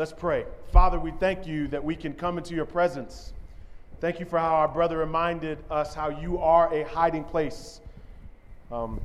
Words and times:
Let's 0.00 0.14
pray. 0.14 0.46
Father, 0.72 0.98
we 0.98 1.10
thank 1.10 1.46
you 1.46 1.68
that 1.68 1.84
we 1.84 1.94
can 1.94 2.14
come 2.14 2.38
into 2.38 2.54
your 2.54 2.64
presence. 2.64 3.34
Thank 4.00 4.18
you 4.18 4.24
for 4.24 4.38
how 4.38 4.54
our 4.54 4.66
brother 4.66 4.96
reminded 4.96 5.58
us 5.70 5.92
how 5.92 6.08
you 6.08 6.38
are 6.38 6.72
a 6.72 6.84
hiding 6.84 7.22
place. 7.22 7.82
Um, 8.72 8.98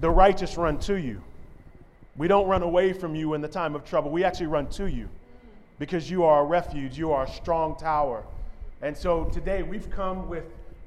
the 0.00 0.08
righteous 0.08 0.56
run 0.56 0.78
to 0.78 0.94
you. 0.94 1.20
We 2.16 2.28
don't 2.28 2.48
run 2.48 2.62
away 2.62 2.94
from 2.94 3.14
you 3.14 3.34
in 3.34 3.42
the 3.42 3.48
time 3.48 3.74
of 3.74 3.84
trouble. 3.84 4.10
We 4.10 4.24
actually 4.24 4.46
run 4.46 4.70
to 4.70 4.86
you 4.86 5.06
because 5.78 6.10
you 6.10 6.24
are 6.24 6.40
a 6.40 6.46
refuge, 6.46 6.96
you 6.96 7.12
are 7.12 7.24
a 7.24 7.30
strong 7.30 7.76
tower. 7.76 8.24
And 8.80 8.96
so 8.96 9.24
today 9.24 9.62
we've 9.62 9.90
come 9.90 10.30
with 10.30 10.44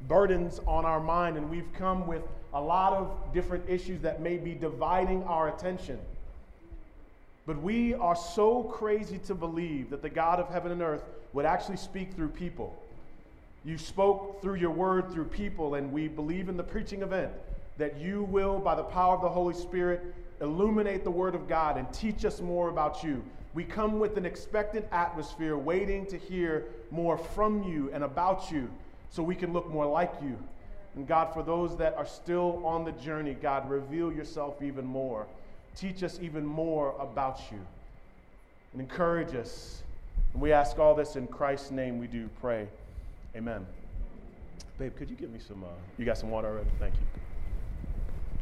burdens 0.07 0.59
on 0.66 0.86
our 0.86 1.00
mind 1.00 1.38
and 1.38 1.52
we've 1.52 1.71
come 1.73 2.07
with 2.07 2.23
a 2.55 2.59
lot 2.59 2.93
of 2.93 3.32
different 3.32 3.70
issues 3.70 4.02
that 4.02 4.23
may 4.23 4.38
be 4.38 4.55
dividing 4.55 5.23
our 5.25 5.50
attention. 5.50 6.00
But 7.46 7.62
we 7.62 7.94
are 7.94 8.16
so 8.16 8.64
crazy 8.64 9.18
to 9.26 9.36
believe 9.36 9.89
that 9.89 10.02
the 10.02 10.09
God 10.09 10.39
of 10.39 10.50
heaven 10.50 10.71
and 10.71 10.81
earth 10.81 11.04
would 11.34 11.45
actually 11.45 11.77
speak 11.77 12.13
through 12.13 12.30
people. 12.30 12.77
You 13.66 13.77
spoke 13.77 14.41
through 14.41 14.55
your 14.55 14.72
word 14.72 15.12
through 15.12 15.26
people, 15.26 15.76
and 15.76 15.91
we 15.91 16.08
believe 16.08 16.49
in 16.49 16.58
the 16.58 16.63
preaching 16.63 17.02
event 17.02 17.32
that 17.77 17.98
you 17.98 18.23
will, 18.23 18.59
by 18.59 18.76
the 18.76 18.84
power 18.84 19.16
of 19.16 19.21
the 19.21 19.30
Holy 19.30 19.54
Spirit, 19.54 20.13
illuminate 20.41 21.04
the 21.04 21.12
word 21.12 21.35
of 21.35 21.48
God 21.48 21.77
and 21.77 21.91
teach 21.94 22.23
us 22.26 22.40
more 22.40 22.70
about 22.70 23.04
you. 23.04 23.23
We 23.54 23.63
come 23.63 23.99
with 23.99 24.18
an 24.18 24.26
expectant 24.26 24.85
atmosphere, 24.91 25.57
waiting 25.57 26.05
to 26.07 26.18
hear 26.18 26.66
more 26.91 27.18
from 27.18 27.63
you 27.63 27.90
and 27.94 28.04
about 28.04 28.52
you 28.52 28.70
so 29.10 29.21
we 29.23 29.35
can 29.35 29.54
look 29.54 29.70
more 29.70 29.85
like 29.85 30.13
you. 30.21 30.38
And 30.96 31.07
God, 31.07 31.34
for 31.34 31.44
those 31.44 31.77
that 31.77 31.96
are 31.96 32.05
still 32.05 32.66
on 32.66 32.84
the 32.84 32.91
journey, 32.94 33.35
God, 33.40 33.70
reveal 33.70 34.12
yourself 34.12 34.62
even 34.62 34.85
more. 34.85 35.26
Teach 35.76 36.04
us 36.04 36.20
even 36.22 36.45
more 36.45 36.95
about 37.00 37.40
you 37.52 37.59
and 38.73 38.82
encourage 38.82 39.36
us. 39.36 39.82
And 40.34 40.41
we 40.41 40.52
ask 40.52 40.80
all 40.80 40.94
this 40.94 41.16
in 41.16 41.27
Christ's 41.27 41.72
name, 41.72 41.99
we 41.99 42.08
do 42.08 42.30
pray. 42.41 42.68
Amen. 43.35 43.66
Babe, 44.77 44.96
could 44.96 45.10
you 45.10 45.16
give 45.16 45.32
me 45.32 45.40
some? 45.40 45.63
Uh, 45.63 45.68
you 45.98 46.05
got 46.05 46.18
some 46.18 46.29
water 46.29 46.48
already? 46.48 46.70
Thank 46.79 46.96
you. 46.96 47.01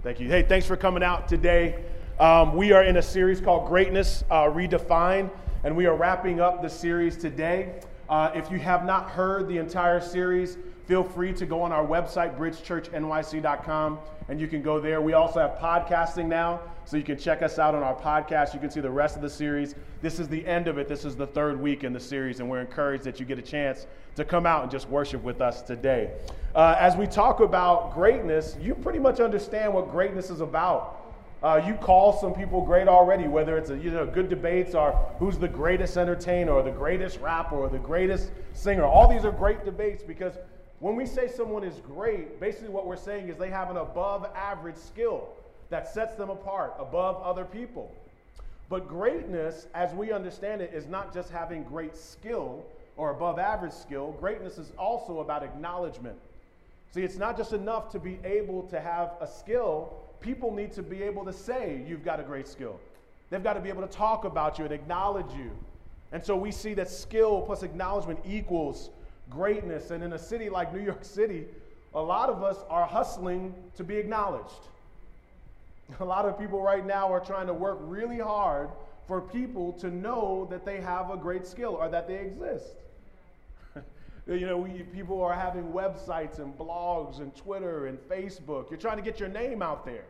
Thank 0.03 0.19
you. 0.19 0.27
Hey, 0.27 0.43
thanks 0.43 0.65
for 0.65 0.75
coming 0.75 1.03
out 1.03 1.27
today. 1.27 1.83
Um, 2.19 2.55
we 2.55 2.71
are 2.71 2.83
in 2.83 2.97
a 2.97 3.01
series 3.01 3.39
called 3.39 3.67
Greatness 3.67 4.23
uh, 4.29 4.43
Redefined, 4.43 5.29
and 5.63 5.75
we 5.75 5.85
are 5.85 5.95
wrapping 5.95 6.39
up 6.39 6.61
the 6.61 6.69
series 6.69 7.17
today. 7.17 7.79
Uh, 8.09 8.31
if 8.33 8.51
you 8.51 8.59
have 8.59 8.85
not 8.85 9.09
heard 9.09 9.47
the 9.47 9.57
entire 9.57 10.01
series, 10.01 10.57
feel 10.85 11.03
free 11.03 11.33
to 11.33 11.45
go 11.45 11.61
on 11.61 11.71
our 11.71 11.85
website, 11.85 12.37
bridgechurchnyc.com, 12.37 13.99
and 14.29 14.39
you 14.39 14.47
can 14.47 14.61
go 14.61 14.79
there. 14.79 15.01
We 15.01 15.13
also 15.13 15.39
have 15.39 15.57
podcasting 15.59 16.27
now, 16.27 16.59
so 16.85 16.97
you 16.97 17.03
can 17.03 17.17
check 17.17 17.41
us 17.41 17.59
out 17.59 17.75
on 17.75 17.83
our 17.83 17.95
podcast. 17.95 18.53
You 18.53 18.59
can 18.59 18.71
see 18.71 18.81
the 18.81 18.91
rest 18.91 19.15
of 19.15 19.21
the 19.21 19.29
series. 19.29 19.75
This 20.01 20.19
is 20.19 20.27
the 20.27 20.45
end 20.45 20.67
of 20.67 20.77
it. 20.77 20.87
This 20.87 21.05
is 21.05 21.15
the 21.15 21.27
third 21.27 21.59
week 21.59 21.83
in 21.83 21.93
the 21.93 21.99
series, 21.99 22.39
and 22.39 22.49
we're 22.49 22.61
encouraged 22.61 23.03
that 23.03 23.19
you 23.19 23.25
get 23.25 23.39
a 23.39 23.43
chance 23.43 23.87
to 24.15 24.25
come 24.25 24.45
out 24.45 24.63
and 24.63 24.71
just 24.71 24.89
worship 24.89 25.23
with 25.23 25.41
us 25.41 25.61
today. 25.61 26.11
Uh, 26.53 26.75
as 26.77 26.95
we 26.95 27.07
talk 27.07 27.39
about 27.39 27.93
greatness, 27.93 28.57
you 28.61 28.75
pretty 28.75 28.99
much 28.99 29.19
understand 29.19 29.73
what 29.73 29.89
greatness 29.91 30.29
is 30.29 30.41
about. 30.41 30.97
Uh, 31.43 31.59
you 31.65 31.73
call 31.73 32.13
some 32.19 32.33
people 32.33 32.63
great 32.63 32.87
already, 32.87 33.27
whether 33.27 33.57
it's 33.57 33.71
a, 33.71 33.77
you 33.77 33.89
know 33.89 34.05
good 34.05 34.29
debates 34.29 34.75
or 34.75 34.91
who's 35.17 35.39
the 35.39 35.47
greatest 35.47 35.97
entertainer 35.97 36.51
or 36.51 36.61
the 36.61 36.69
greatest 36.71 37.19
rapper 37.19 37.55
or 37.55 37.67
the 37.67 37.79
greatest 37.79 38.31
singer. 38.53 38.83
All 38.83 39.07
these 39.07 39.25
are 39.25 39.31
great 39.31 39.65
debates 39.65 40.03
because 40.03 40.35
when 40.81 40.95
we 40.95 41.05
say 41.05 41.27
someone 41.27 41.63
is 41.63 41.79
great, 41.79 42.39
basically 42.39 42.69
what 42.69 42.87
we're 42.87 42.97
saying 42.97 43.29
is 43.29 43.37
they 43.37 43.51
have 43.51 43.69
an 43.69 43.77
above 43.77 44.25
average 44.35 44.75
skill 44.75 45.29
that 45.69 45.87
sets 45.87 46.15
them 46.15 46.31
apart 46.31 46.73
above 46.79 47.21
other 47.21 47.45
people. 47.45 47.95
But 48.67 48.87
greatness, 48.87 49.67
as 49.75 49.93
we 49.93 50.11
understand 50.11 50.59
it, 50.59 50.73
is 50.73 50.87
not 50.87 51.13
just 51.13 51.29
having 51.29 51.63
great 51.63 51.95
skill 51.95 52.65
or 52.97 53.11
above 53.11 53.37
average 53.37 53.73
skill. 53.73 54.13
Greatness 54.19 54.57
is 54.57 54.71
also 54.77 55.19
about 55.19 55.43
acknowledgement. 55.43 56.17
See, 56.89 57.03
it's 57.03 57.17
not 57.17 57.37
just 57.37 57.53
enough 57.53 57.91
to 57.91 57.99
be 57.99 58.19
able 58.23 58.63
to 58.63 58.81
have 58.81 59.11
a 59.21 59.27
skill, 59.27 59.93
people 60.19 60.51
need 60.51 60.71
to 60.73 60.81
be 60.81 61.03
able 61.03 61.23
to 61.25 61.33
say 61.33 61.85
you've 61.87 62.03
got 62.03 62.19
a 62.19 62.23
great 62.23 62.47
skill. 62.47 62.79
They've 63.29 63.43
got 63.43 63.53
to 63.53 63.61
be 63.61 63.69
able 63.69 63.83
to 63.83 63.87
talk 63.87 64.25
about 64.25 64.57
you 64.57 64.65
and 64.65 64.73
acknowledge 64.73 65.31
you. 65.37 65.51
And 66.11 66.25
so 66.25 66.35
we 66.35 66.51
see 66.51 66.73
that 66.73 66.89
skill 66.89 67.41
plus 67.41 67.61
acknowledgement 67.61 68.19
equals 68.25 68.89
greatness. 69.31 69.89
And 69.89 70.03
in 70.03 70.13
a 70.13 70.19
city 70.19 70.49
like 70.49 70.71
New 70.73 70.81
York 70.81 71.03
City, 71.03 71.45
a 71.95 72.01
lot 72.01 72.29
of 72.29 72.43
us 72.43 72.57
are 72.69 72.85
hustling 72.85 73.55
to 73.75 73.83
be 73.83 73.97
acknowledged. 73.97 74.67
A 75.99 76.05
lot 76.05 76.25
of 76.25 76.39
people 76.39 76.61
right 76.61 76.85
now 76.85 77.11
are 77.11 77.19
trying 77.19 77.47
to 77.47 77.53
work 77.53 77.79
really 77.81 78.19
hard 78.19 78.69
for 79.07 79.19
people 79.19 79.73
to 79.73 79.89
know 79.89 80.47
that 80.49 80.65
they 80.65 80.79
have 80.79 81.09
a 81.09 81.17
great 81.17 81.45
skill 81.45 81.71
or 81.71 81.89
that 81.89 82.07
they 82.07 82.19
exist. 82.19 82.75
you 84.27 84.45
know, 84.45 84.57
we, 84.57 84.83
people 84.83 85.21
are 85.21 85.33
having 85.33 85.63
websites 85.63 86.39
and 86.39 86.57
blogs 86.57 87.19
and 87.19 87.35
Twitter 87.35 87.87
and 87.87 87.97
Facebook. 88.07 88.69
You're 88.69 88.79
trying 88.79 88.97
to 88.97 89.03
get 89.03 89.19
your 89.19 89.27
name 89.27 89.61
out 89.61 89.85
there. 89.85 90.05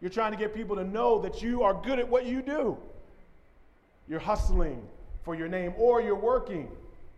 You're 0.00 0.10
trying 0.10 0.32
to 0.32 0.38
get 0.38 0.52
people 0.52 0.74
to 0.74 0.84
know 0.84 1.20
that 1.22 1.42
you 1.42 1.62
are 1.62 1.74
good 1.74 2.00
at 2.00 2.08
what 2.08 2.26
you 2.26 2.42
do. 2.42 2.76
You're 4.08 4.18
hustling 4.18 4.82
for 5.22 5.36
your 5.36 5.46
name 5.46 5.74
or 5.78 6.02
you're 6.02 6.16
working. 6.16 6.68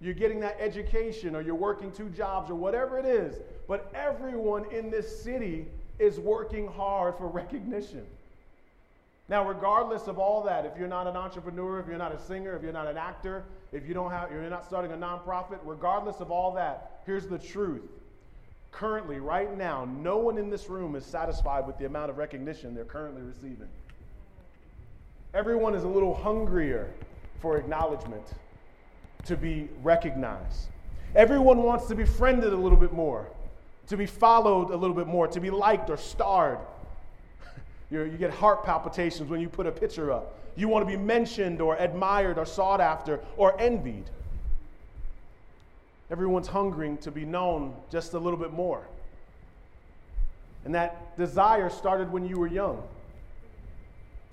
You're 0.04 0.12
getting 0.12 0.41
that 0.41 0.59
education 0.60 1.34
or 1.34 1.41
you're 1.41 1.54
working 1.54 1.91
two 1.91 2.10
jobs 2.10 2.50
or 2.50 2.56
whatever 2.56 2.98
it 2.98 3.06
is. 3.06 3.37
But 3.66 3.91
everyone 3.94 4.70
in 4.70 4.91
this 4.91 5.22
city 5.22 5.66
is 5.98 6.20
working 6.20 6.66
hard 6.69 7.16
for 7.16 7.26
recognition. 7.28 8.04
Now, 9.31 9.48
regardless 9.48 10.06
of 10.06 10.19
all 10.19 10.43
that, 10.43 10.66
if 10.66 10.76
you're 10.78 10.88
not 10.88 11.06
an 11.06 11.16
entrepreneur, 11.16 11.81
if 11.81 11.87
you're 11.87 11.97
not 11.97 12.14
a 12.14 12.19
singer, 12.19 12.54
if 12.54 12.62
you're 12.62 12.75
not 12.75 12.87
an 12.87 12.98
actor, 12.98 13.44
if 13.72 13.88
you 13.88 13.94
don't 13.94 14.10
have, 14.10 14.31
you're 14.31 14.43
not 14.50 14.66
starting 14.66 14.93
a 14.93 14.97
nonprofit, 14.97 15.59
regardless 15.64 16.20
of 16.20 16.31
all 16.31 16.53
that, 16.53 17.00
here's 17.06 17.26
the 17.26 17.38
truth. 17.38 17.88
Currently, 18.72 19.20
right 19.20 19.56
now, 19.56 19.87
no 19.87 20.19
one 20.19 20.37
in 20.37 20.50
this 20.50 20.69
room 20.69 20.94
is 20.97 21.06
satisfied 21.06 21.66
with 21.66 21.78
the 21.78 21.87
amount 21.87 22.10
of 22.10 22.19
recognition 22.19 22.75
they're 22.75 22.84
currently 22.84 23.22
receiving. 23.22 23.69
Everyone 25.32 25.75
is 25.75 25.84
a 25.84 25.88
little 25.88 26.14
hungrier 26.14 26.91
for 27.41 27.56
acknowledgement, 27.56 28.26
to 29.25 29.37
be 29.37 29.69
recognized. 29.83 30.69
Everyone 31.15 31.62
wants 31.62 31.87
to 31.87 31.95
be 31.95 32.05
friended 32.05 32.53
a 32.53 32.57
little 32.57 32.79
bit 32.79 32.93
more, 32.93 33.27
to 33.89 33.97
be 33.97 34.07
followed 34.07 34.71
a 34.71 34.77
little 34.77 34.97
bit 34.97 35.07
more, 35.07 35.29
to 35.29 35.41
be 35.41 35.51
liked 35.51 35.91
or 35.91 35.97
starred. 35.97 36.59
you 37.91 38.03
you 38.03 38.19
get 38.19 38.31
heart 38.31 38.65
palpitations 38.65 39.31
when 39.31 39.41
you 39.41 39.49
put 39.49 39.67
a 39.67 39.73
picture 39.73 40.12
up. 40.12 40.39
You 40.57 40.69
want 40.69 40.89
to 40.89 40.97
be 40.97 41.03
mentioned 41.03 41.61
or 41.61 41.77
admired 41.77 42.39
or 42.39 42.47
sought 42.47 42.81
after 42.81 43.21
or 43.37 43.61
envied. 43.61 44.05
Everyone's 46.11 46.47
hungering 46.47 46.99
to 46.99 47.11
be 47.11 47.25
known 47.25 47.75
just 47.91 48.12
a 48.15 48.19
little 48.19 48.39
bit 48.39 48.53
more. 48.53 48.87
And 50.65 50.75
that 50.75 51.17
desire 51.17 51.69
started 51.71 52.11
when 52.11 52.27
you 52.27 52.39
were 52.39 52.47
young. 52.47 52.83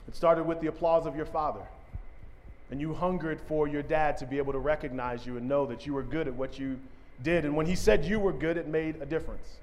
It 0.08 0.16
started 0.16 0.44
with 0.44 0.62
the 0.62 0.68
applause 0.68 1.06
of 1.06 1.16
your 1.16 1.26
father. 1.26 1.62
And 2.72 2.80
you 2.80 2.94
hungered 2.94 3.40
for 3.42 3.68
your 3.68 3.84
dad 3.84 4.18
to 4.18 4.26
be 4.26 4.38
able 4.38 4.54
to 4.54 4.60
recognize 4.60 5.26
you 5.26 5.38
and 5.38 5.48
know 5.48 5.66
that 5.66 5.86
you 5.86 5.94
were 5.94 6.04
good 6.04 6.28
at 6.28 6.34
what 6.34 6.58
you 6.58 6.80
did. 7.22 7.46
And 7.46 7.56
when 7.56 7.66
he 7.66 7.76
said 7.76 8.06
you 8.06 8.20
were 8.20 8.34
good, 8.34 8.58
it 8.58 8.68
made 8.68 9.02
a 9.02 9.06
difference. 9.06 9.58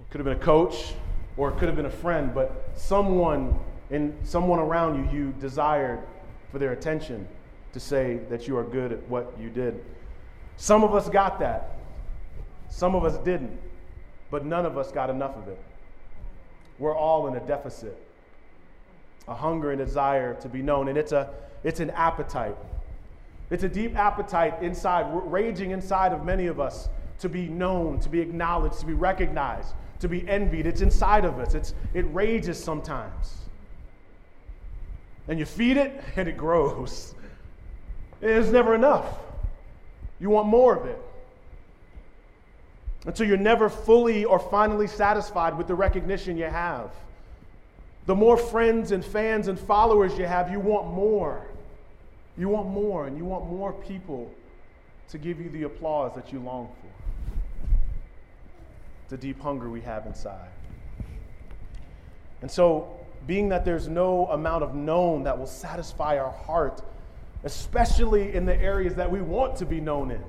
It 0.00 0.10
could 0.10 0.18
have 0.18 0.24
been 0.24 0.38
a 0.38 0.44
coach 0.44 0.94
or 1.36 1.50
it 1.50 1.58
could 1.58 1.66
have 1.66 1.76
been 1.76 1.86
a 1.86 1.90
friend, 1.90 2.32
but 2.32 2.70
someone 2.74 3.58
in 3.90 4.16
someone 4.24 4.58
around 4.58 5.12
you 5.12 5.18
you 5.18 5.34
desired 5.40 6.00
for 6.50 6.58
their 6.58 6.72
attention 6.72 7.26
to 7.72 7.80
say 7.80 8.20
that 8.30 8.46
you 8.48 8.56
are 8.56 8.64
good 8.64 8.92
at 8.92 9.08
what 9.08 9.34
you 9.38 9.50
did. 9.50 9.84
Some 10.56 10.84
of 10.84 10.94
us 10.94 11.08
got 11.08 11.40
that. 11.40 11.76
Some 12.70 12.94
of 12.94 13.04
us 13.04 13.18
didn't. 13.18 13.58
But 14.30 14.44
none 14.44 14.64
of 14.64 14.78
us 14.78 14.92
got 14.92 15.10
enough 15.10 15.36
of 15.36 15.48
it. 15.48 15.58
We're 16.78 16.96
all 16.96 17.26
in 17.26 17.34
a 17.34 17.40
deficit. 17.40 17.96
A 19.28 19.34
hunger 19.34 19.70
and 19.70 19.78
desire 19.78 20.34
to 20.34 20.48
be 20.48 20.62
known 20.62 20.88
and 20.88 20.98
it's 20.98 21.12
a 21.12 21.30
it's 21.64 21.80
an 21.80 21.90
appetite. 21.90 22.56
It's 23.50 23.64
a 23.64 23.68
deep 23.68 23.96
appetite 23.96 24.62
inside, 24.62 25.06
raging 25.10 25.70
inside 25.70 26.12
of 26.12 26.24
many 26.24 26.46
of 26.46 26.60
us 26.60 26.88
to 27.20 27.28
be 27.28 27.48
known, 27.48 27.98
to 28.00 28.08
be 28.08 28.20
acknowledged, 28.20 28.80
to 28.80 28.86
be 28.86 28.92
recognized, 28.92 29.74
to 30.00 30.08
be 30.08 30.28
envied. 30.28 30.66
It's 30.66 30.82
inside 30.82 31.24
of 31.24 31.38
us. 31.38 31.54
It's, 31.54 31.74
it 31.94 32.02
rages 32.12 32.62
sometimes. 32.62 33.34
And 35.26 35.38
you 35.38 35.46
feed 35.46 35.78
it, 35.78 36.02
and 36.16 36.28
it 36.28 36.36
grows. 36.36 37.14
It's 38.20 38.50
never 38.50 38.74
enough. 38.74 39.06
You 40.20 40.30
want 40.30 40.48
more 40.48 40.76
of 40.76 40.86
it. 40.86 41.00
Until 43.06 43.26
so 43.26 43.28
you're 43.28 43.36
never 43.36 43.68
fully 43.68 44.24
or 44.24 44.38
finally 44.38 44.86
satisfied 44.86 45.58
with 45.58 45.66
the 45.66 45.74
recognition 45.74 46.38
you 46.38 46.44
have. 46.44 46.90
The 48.06 48.14
more 48.14 48.36
friends 48.36 48.92
and 48.92 49.04
fans 49.04 49.48
and 49.48 49.58
followers 49.58 50.18
you 50.18 50.26
have, 50.26 50.50
you 50.50 50.60
want 50.60 50.92
more. 50.92 51.46
You 52.36 52.48
want 52.48 52.68
more, 52.68 53.06
and 53.06 53.16
you 53.16 53.24
want 53.24 53.46
more 53.46 53.72
people 53.72 54.30
to 55.08 55.18
give 55.18 55.40
you 55.40 55.48
the 55.50 55.62
applause 55.62 56.14
that 56.14 56.32
you 56.32 56.40
long 56.40 56.68
for 56.68 56.94
the 59.08 59.16
deep 59.16 59.40
hunger 59.40 59.70
we 59.70 59.80
have 59.82 60.06
inside. 60.06 60.48
And 62.42 62.50
so 62.50 62.88
being 63.26 63.48
that 63.50 63.64
there's 63.64 63.88
no 63.88 64.26
amount 64.26 64.64
of 64.64 64.74
known 64.74 65.22
that 65.24 65.38
will 65.38 65.46
satisfy 65.46 66.18
our 66.18 66.32
heart, 66.32 66.82
especially 67.44 68.34
in 68.34 68.44
the 68.44 68.56
areas 68.56 68.94
that 68.96 69.10
we 69.10 69.20
want 69.20 69.56
to 69.56 69.66
be 69.66 69.80
known 69.80 70.10
in, 70.10 70.22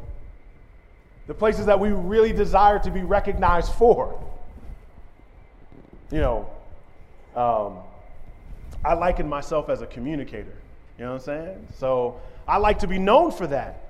the 1.28 1.34
places 1.34 1.66
that 1.66 1.80
we 1.80 1.90
really 1.90 2.32
desire 2.32 2.78
to 2.80 2.92
be 2.92 3.02
recognized 3.02 3.74
for. 3.74 4.22
You 6.12 6.20
know, 6.20 6.50
um, 7.36 7.80
I 8.84 8.94
liken 8.94 9.28
myself 9.28 9.70
as 9.70 9.82
a 9.82 9.88
communicator. 9.88 10.54
You 10.98 11.06
know 11.06 11.14
what 11.14 11.20
I'm 11.20 11.26
saying? 11.26 11.68
So 11.78 12.20
I 12.48 12.58
like 12.58 12.80
to 12.80 12.88
be 12.88 12.98
known 12.98 13.32
for 13.32 13.48
that. 13.48 13.82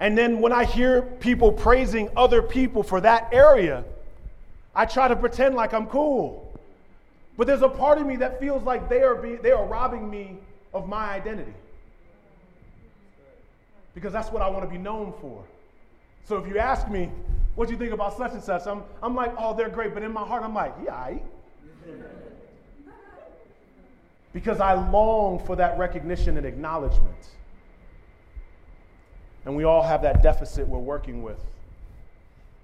And 0.00 0.18
then 0.18 0.40
when 0.40 0.52
I 0.52 0.64
hear 0.64 1.02
people 1.02 1.52
praising 1.52 2.10
other 2.16 2.42
people 2.42 2.82
for 2.82 3.00
that 3.00 3.28
area, 3.32 3.84
I 4.74 4.86
try 4.86 5.08
to 5.08 5.16
pretend 5.16 5.54
like 5.54 5.72
I'm 5.72 5.86
cool. 5.86 6.52
But 7.36 7.46
there's 7.46 7.62
a 7.62 7.68
part 7.68 7.98
of 7.98 8.06
me 8.06 8.16
that 8.16 8.40
feels 8.40 8.62
like 8.64 8.88
they 8.88 9.02
are, 9.02 9.14
be, 9.14 9.36
they 9.36 9.52
are 9.52 9.64
robbing 9.64 10.10
me 10.10 10.38
of 10.72 10.88
my 10.88 11.10
identity. 11.10 11.54
Because 13.94 14.12
that's 14.12 14.30
what 14.30 14.42
I 14.42 14.48
want 14.48 14.64
to 14.64 14.70
be 14.70 14.78
known 14.78 15.14
for. 15.20 15.44
So 16.24 16.36
if 16.36 16.48
you 16.48 16.58
ask 16.58 16.88
me, 16.88 17.10
what 17.54 17.68
do 17.68 17.74
you 17.74 17.78
think 17.78 17.92
about 17.92 18.16
such 18.16 18.32
and 18.32 18.42
such? 18.42 18.66
I'm, 18.66 18.82
I'm 19.02 19.14
like, 19.14 19.32
oh, 19.38 19.54
they're 19.54 19.68
great. 19.68 19.94
But 19.94 20.02
in 20.02 20.12
my 20.12 20.24
heart, 20.24 20.42
I'm 20.42 20.54
like, 20.54 20.74
yeah, 20.84 20.94
I. 20.94 21.22
because 24.34 24.60
I 24.60 24.74
long 24.74 25.38
for 25.38 25.56
that 25.56 25.78
recognition 25.78 26.36
and 26.36 26.44
acknowledgement. 26.44 27.28
And 29.46 29.56
we 29.56 29.64
all 29.64 29.82
have 29.82 30.02
that 30.02 30.22
deficit 30.22 30.66
we're 30.66 30.78
working 30.78 31.22
with. 31.22 31.40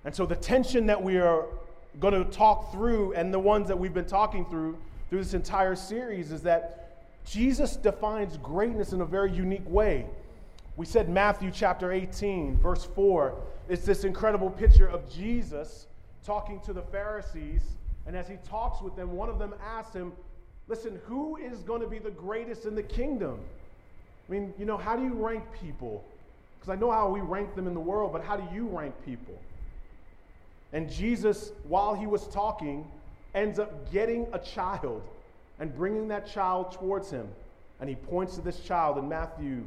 And 0.04 0.14
so 0.14 0.26
the 0.26 0.36
tension 0.36 0.86
that 0.86 1.02
we 1.02 1.18
are 1.18 1.46
going 2.00 2.12
to 2.14 2.24
talk 2.30 2.72
through 2.72 3.14
and 3.14 3.32
the 3.32 3.38
ones 3.38 3.68
that 3.68 3.78
we've 3.78 3.94
been 3.94 4.04
talking 4.04 4.44
through 4.46 4.76
through 5.08 5.18
this 5.18 5.34
entire 5.34 5.74
series 5.74 6.32
is 6.32 6.42
that 6.42 7.04
Jesus 7.24 7.76
defines 7.76 8.36
greatness 8.38 8.92
in 8.92 9.00
a 9.00 9.04
very 9.04 9.30
unique 9.30 9.68
way. 9.68 10.06
We 10.76 10.86
said 10.86 11.08
Matthew 11.08 11.50
chapter 11.52 11.92
18, 11.92 12.58
verse 12.58 12.84
4. 12.84 13.34
It's 13.68 13.84
this 13.84 14.04
incredible 14.04 14.50
picture 14.50 14.88
of 14.88 15.08
Jesus 15.12 15.86
talking 16.24 16.60
to 16.60 16.72
the 16.72 16.82
Pharisees. 16.82 17.62
And 18.06 18.16
as 18.16 18.28
he 18.28 18.36
talks 18.48 18.80
with 18.80 18.96
them, 18.96 19.12
one 19.12 19.28
of 19.28 19.38
them 19.38 19.54
asks 19.62 19.94
him, 19.94 20.12
Listen, 20.70 21.00
who 21.06 21.36
is 21.36 21.58
going 21.62 21.80
to 21.80 21.88
be 21.88 21.98
the 21.98 22.12
greatest 22.12 22.64
in 22.64 22.76
the 22.76 22.82
kingdom? 22.82 23.40
I 24.28 24.32
mean, 24.32 24.54
you 24.56 24.64
know, 24.64 24.76
how 24.76 24.94
do 24.94 25.02
you 25.02 25.14
rank 25.14 25.42
people? 25.60 26.04
Because 26.56 26.72
I 26.72 26.76
know 26.76 26.92
how 26.92 27.10
we 27.10 27.20
rank 27.20 27.56
them 27.56 27.66
in 27.66 27.74
the 27.74 27.80
world, 27.80 28.12
but 28.12 28.22
how 28.22 28.36
do 28.36 28.54
you 28.54 28.68
rank 28.68 28.94
people? 29.04 29.36
And 30.72 30.88
Jesus, 30.88 31.50
while 31.66 31.94
he 31.94 32.06
was 32.06 32.28
talking, 32.28 32.86
ends 33.34 33.58
up 33.58 33.90
getting 33.90 34.28
a 34.32 34.38
child 34.38 35.02
and 35.58 35.74
bringing 35.74 36.06
that 36.08 36.30
child 36.30 36.70
towards 36.70 37.10
him. 37.10 37.26
And 37.80 37.88
he 37.88 37.96
points 37.96 38.36
to 38.36 38.40
this 38.40 38.60
child 38.60 38.96
in 38.96 39.08
Matthew 39.08 39.64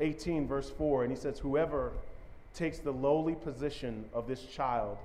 18, 0.00 0.46
verse 0.46 0.68
4, 0.68 1.04
and 1.04 1.10
he 1.10 1.18
says, 1.18 1.38
Whoever 1.38 1.92
takes 2.54 2.78
the 2.78 2.92
lowly 2.92 3.36
position 3.36 4.04
of 4.12 4.28
this 4.28 4.44
child 4.44 4.98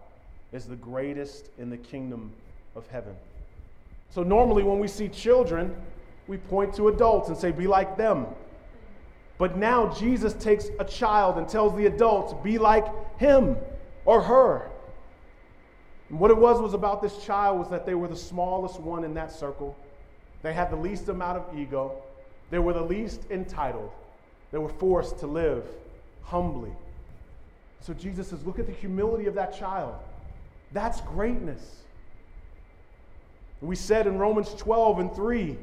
is 0.51 0.65
the 0.65 0.75
greatest 0.75 1.51
in 1.57 1.69
the 1.69 1.77
kingdom 1.77 2.33
of 2.75 2.85
heaven. 2.87 3.15
So, 4.09 4.23
normally 4.23 4.63
when 4.63 4.79
we 4.79 4.87
see 4.87 5.07
children, 5.09 5.75
we 6.27 6.37
point 6.37 6.73
to 6.75 6.87
adults 6.87 7.29
and 7.29 7.37
say, 7.37 7.51
Be 7.51 7.67
like 7.67 7.97
them. 7.97 8.27
But 9.37 9.57
now 9.57 9.93
Jesus 9.93 10.33
takes 10.33 10.67
a 10.79 10.83
child 10.83 11.37
and 11.37 11.47
tells 11.47 11.75
the 11.75 11.85
adults, 11.85 12.33
Be 12.43 12.57
like 12.57 12.85
him 13.17 13.57
or 14.05 14.21
her. 14.21 14.69
And 16.09 16.19
what 16.19 16.31
it 16.31 16.37
was 16.37 16.61
was 16.61 16.73
about 16.73 17.01
this 17.01 17.23
child 17.23 17.59
was 17.59 17.69
that 17.69 17.85
they 17.85 17.95
were 17.95 18.07
the 18.07 18.15
smallest 18.15 18.79
one 18.79 19.03
in 19.03 19.13
that 19.15 19.31
circle. 19.31 19.77
They 20.41 20.53
had 20.53 20.71
the 20.71 20.77
least 20.77 21.09
amount 21.09 21.37
of 21.37 21.57
ego. 21.57 22.01
They 22.49 22.59
were 22.59 22.73
the 22.73 22.81
least 22.81 23.21
entitled. 23.29 23.91
They 24.51 24.57
were 24.57 24.69
forced 24.69 25.19
to 25.19 25.27
live 25.27 25.65
humbly. 26.23 26.71
So 27.81 27.93
Jesus 27.93 28.29
says, 28.29 28.45
look 28.45 28.59
at 28.59 28.65
the 28.65 28.73
humility 28.73 29.25
of 29.27 29.35
that 29.35 29.57
child. 29.57 29.95
That's 30.71 31.01
greatness. 31.01 31.83
We 33.61 33.75
said 33.75 34.07
in 34.07 34.17
Romans 34.17 34.53
12 34.55 34.99
and 34.99 35.15
3, 35.15 35.57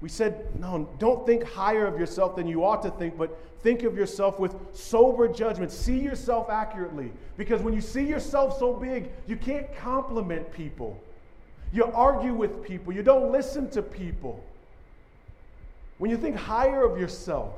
we 0.00 0.08
said, 0.08 0.46
no, 0.58 0.88
don't 0.98 1.24
think 1.24 1.44
higher 1.44 1.86
of 1.86 1.98
yourself 1.98 2.36
than 2.36 2.46
you 2.46 2.64
ought 2.64 2.82
to 2.82 2.90
think, 2.90 3.16
but 3.16 3.38
think 3.62 3.84
of 3.84 3.96
yourself 3.96 4.38
with 4.38 4.54
sober 4.72 5.28
judgment. 5.28 5.70
See 5.70 5.98
yourself 5.98 6.50
accurately. 6.50 7.12
Because 7.36 7.62
when 7.62 7.72
you 7.72 7.80
see 7.80 8.04
yourself 8.04 8.58
so 8.58 8.72
big, 8.72 9.10
you 9.26 9.36
can't 9.36 9.74
compliment 9.76 10.52
people. 10.52 11.00
You 11.72 11.84
argue 11.84 12.34
with 12.34 12.62
people. 12.64 12.92
You 12.92 13.02
don't 13.02 13.32
listen 13.32 13.70
to 13.70 13.82
people. 13.82 14.44
When 15.98 16.10
you 16.10 16.16
think 16.16 16.36
higher 16.36 16.84
of 16.84 16.98
yourself, 16.98 17.54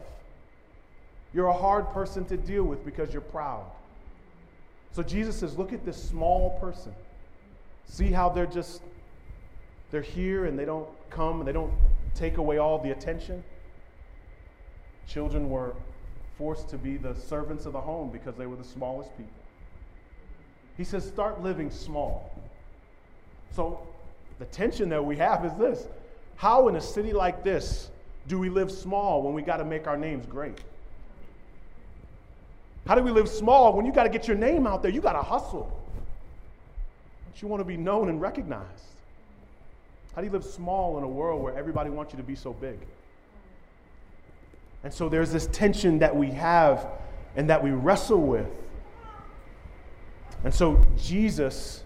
you're 1.33 1.47
a 1.47 1.53
hard 1.53 1.91
person 1.93 2.25
to 2.27 2.37
deal 2.37 2.63
with 2.63 2.85
because 2.85 3.13
you're 3.13 3.23
proud. 3.23 3.65
So 4.93 5.03
Jesus 5.03 5.37
says, 5.37 5.59
look 5.59 5.73
at 5.73 5.85
this 5.85 6.01
small 6.01 6.59
person. 6.61 6.95
See 7.87 8.13
how 8.13 8.29
they're 8.29 8.47
just, 8.47 8.83
they're 9.95 10.03
here 10.03 10.47
and 10.47 10.59
they 10.59 10.65
don't 10.65 10.89
come 11.09 11.39
and 11.39 11.47
they 11.47 11.53
don't 11.53 11.73
take 12.17 12.39
away 12.39 12.59
all 12.59 12.79
the 12.79 12.91
attention. 12.91 13.45
Children 15.07 15.49
were 15.49 15.73
forced 16.37 16.69
to 16.71 16.79
be 16.79 16.97
the 16.97 17.15
servants 17.15 17.65
of 17.65 17.75
the 17.75 17.81
home 17.81 18.11
because 18.11 18.35
they 18.35 18.47
were 18.47 18.57
the 18.57 18.65
smallest 18.65 19.17
people. 19.17 19.33
He 20.77 20.83
says, 20.83 21.07
start 21.07 21.45
living 21.45 21.71
small. 21.71 22.37
So 23.55 23.87
the 24.41 24.47
tension 24.47 24.89
that 24.89 25.05
we 25.05 25.17
have 25.17 25.45
is 25.45 25.55
this 25.55 25.87
how 26.35 26.67
in 26.67 26.75
a 26.75 26.81
city 26.81 27.13
like 27.13 27.45
this 27.45 27.89
do 28.27 28.37
we 28.37 28.49
live 28.49 28.73
small 28.73 29.23
when 29.23 29.33
we 29.33 29.43
got 29.43 29.59
to 29.59 29.65
make 29.65 29.87
our 29.87 29.97
names 29.97 30.27
great? 30.27 30.59
How 32.89 32.97
do 32.97 33.03
we 33.03 33.13
live 33.13 33.29
small 33.29 33.73
when 33.75 33.87
you 33.87 33.93
got 33.93 34.03
to 34.03 34.09
get 34.09 34.27
your 34.27 34.37
name 34.37 34.67
out 34.67 34.83
there? 34.83 34.91
You 34.91 35.01
got 35.01 35.13
to 35.13 35.23
hustle. 35.23 35.81
Don't 37.27 37.41
you 37.41 37.47
want 37.47 37.61
to 37.61 37.65
be 37.65 37.77
known 37.77 38.09
and 38.09 38.21
recognized? 38.21 38.94
How 40.15 40.21
do 40.21 40.27
you 40.27 40.33
live 40.33 40.45
small 40.45 40.97
in 40.99 41.05
a 41.05 41.09
world 41.09 41.43
where 41.43 41.57
everybody 41.57 41.91
wants 41.91 42.13
you 42.13 42.19
to 42.19 42.23
be 42.23 42.37
so 42.37 42.53
big? 42.53 42.79
And 44.85 44.93
so 44.93 45.09
there's 45.09 45.33
this 45.33 45.49
tension 45.49 45.99
that 45.99 46.15
we 46.15 46.31
have 46.31 46.87
and 47.37 47.51
that 47.51 47.63
we 47.63 47.71
wrestle 47.71 48.21
with. 48.21 48.47
And 50.45 50.55
so 50.55 50.85
Jesus 50.97 51.83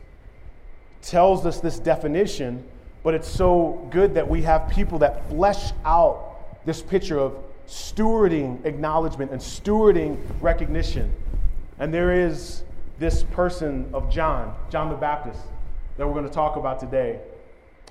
tells 1.00 1.46
us 1.46 1.60
this 1.60 1.78
definition, 1.78 2.64
but 3.02 3.14
it's 3.14 3.28
so 3.28 3.86
good 3.90 4.14
that 4.14 4.28
we 4.28 4.42
have 4.42 4.68
people 4.68 4.98
that 4.98 5.26
flesh 5.30 5.72
out 5.84 6.64
this 6.66 6.82
picture 6.82 7.18
of 7.18 7.34
stewarding 7.66 8.62
acknowledgement 8.66 9.30
and 9.30 9.40
stewarding 9.40 10.18
recognition. 10.42 11.14
And 11.78 11.94
there 11.94 12.12
is 12.12 12.64
this 12.98 13.22
person 13.22 13.88
of 13.94 14.10
John, 14.10 14.54
John 14.70 14.90
the 14.90 14.96
Baptist, 14.96 15.40
that 15.96 16.06
we're 16.06 16.14
going 16.14 16.26
to 16.26 16.34
talk 16.34 16.56
about 16.56 16.80
today. 16.80 17.20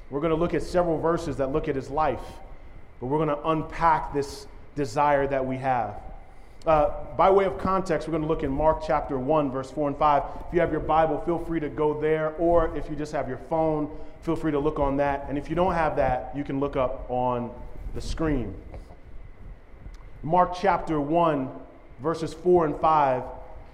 We're 0.10 0.22
going 0.22 0.32
to 0.32 0.38
look 0.38 0.54
at 0.54 0.64
several 0.64 0.98
verses 1.00 1.38
that 1.38 1.52
look 1.52 1.68
at 1.68 1.76
his 1.76 1.90
life, 1.90 2.22
but 3.00 3.08
we're 3.08 3.24
going 3.24 3.36
to 3.36 3.50
unpack 3.50 4.14
this 4.14 4.48
desire 4.76 5.28
that 5.28 5.46
we 5.46 5.58
have. 5.58 5.96
Uh, 6.66 6.92
by 7.16 7.30
way 7.30 7.46
of 7.46 7.58
context, 7.58 8.08
we're 8.08 8.12
going 8.12 8.24
to 8.24 8.28
look 8.28 8.44
in 8.44 8.52
Mark 8.52 8.84
chapter 8.86 9.18
1, 9.18 9.52
verse 9.52 9.72
4 9.72 9.90
and 9.90 9.98
5. 9.98 10.24
If 10.48 10.54
you 10.54 10.60
have 10.60 10.72
your 10.72 10.82
Bible, 10.82 11.22
feel 11.22 11.40
free 11.40 11.60
to 11.60 11.70
go 11.70 12.00
there, 12.00 12.36
or 12.38 12.76
if 12.76 12.90
you 12.90 12.96
just 12.96 13.12
have 13.14 13.30
your 13.30 13.38
phone, 13.50 13.90
feel 14.22 14.36
free 14.36 14.52
to 14.52 14.60
look 14.60 14.80
on 14.80 14.98
that. 14.98 15.26
And 15.30 15.38
if 15.38 15.50
you 15.50 15.56
don't 15.56 15.74
have 15.74 15.96
that, 15.96 16.32
you 16.36 16.44
can 16.44 16.60
look 16.60 16.76
up 16.76 17.06
on 17.10 17.52
the 17.96 18.02
screen. 18.02 18.54
Mark 20.24 20.56
chapter 20.60 21.00
1, 21.00 21.50
verses 22.02 22.34
4 22.34 22.66
and 22.66 22.80
5, 22.80 23.24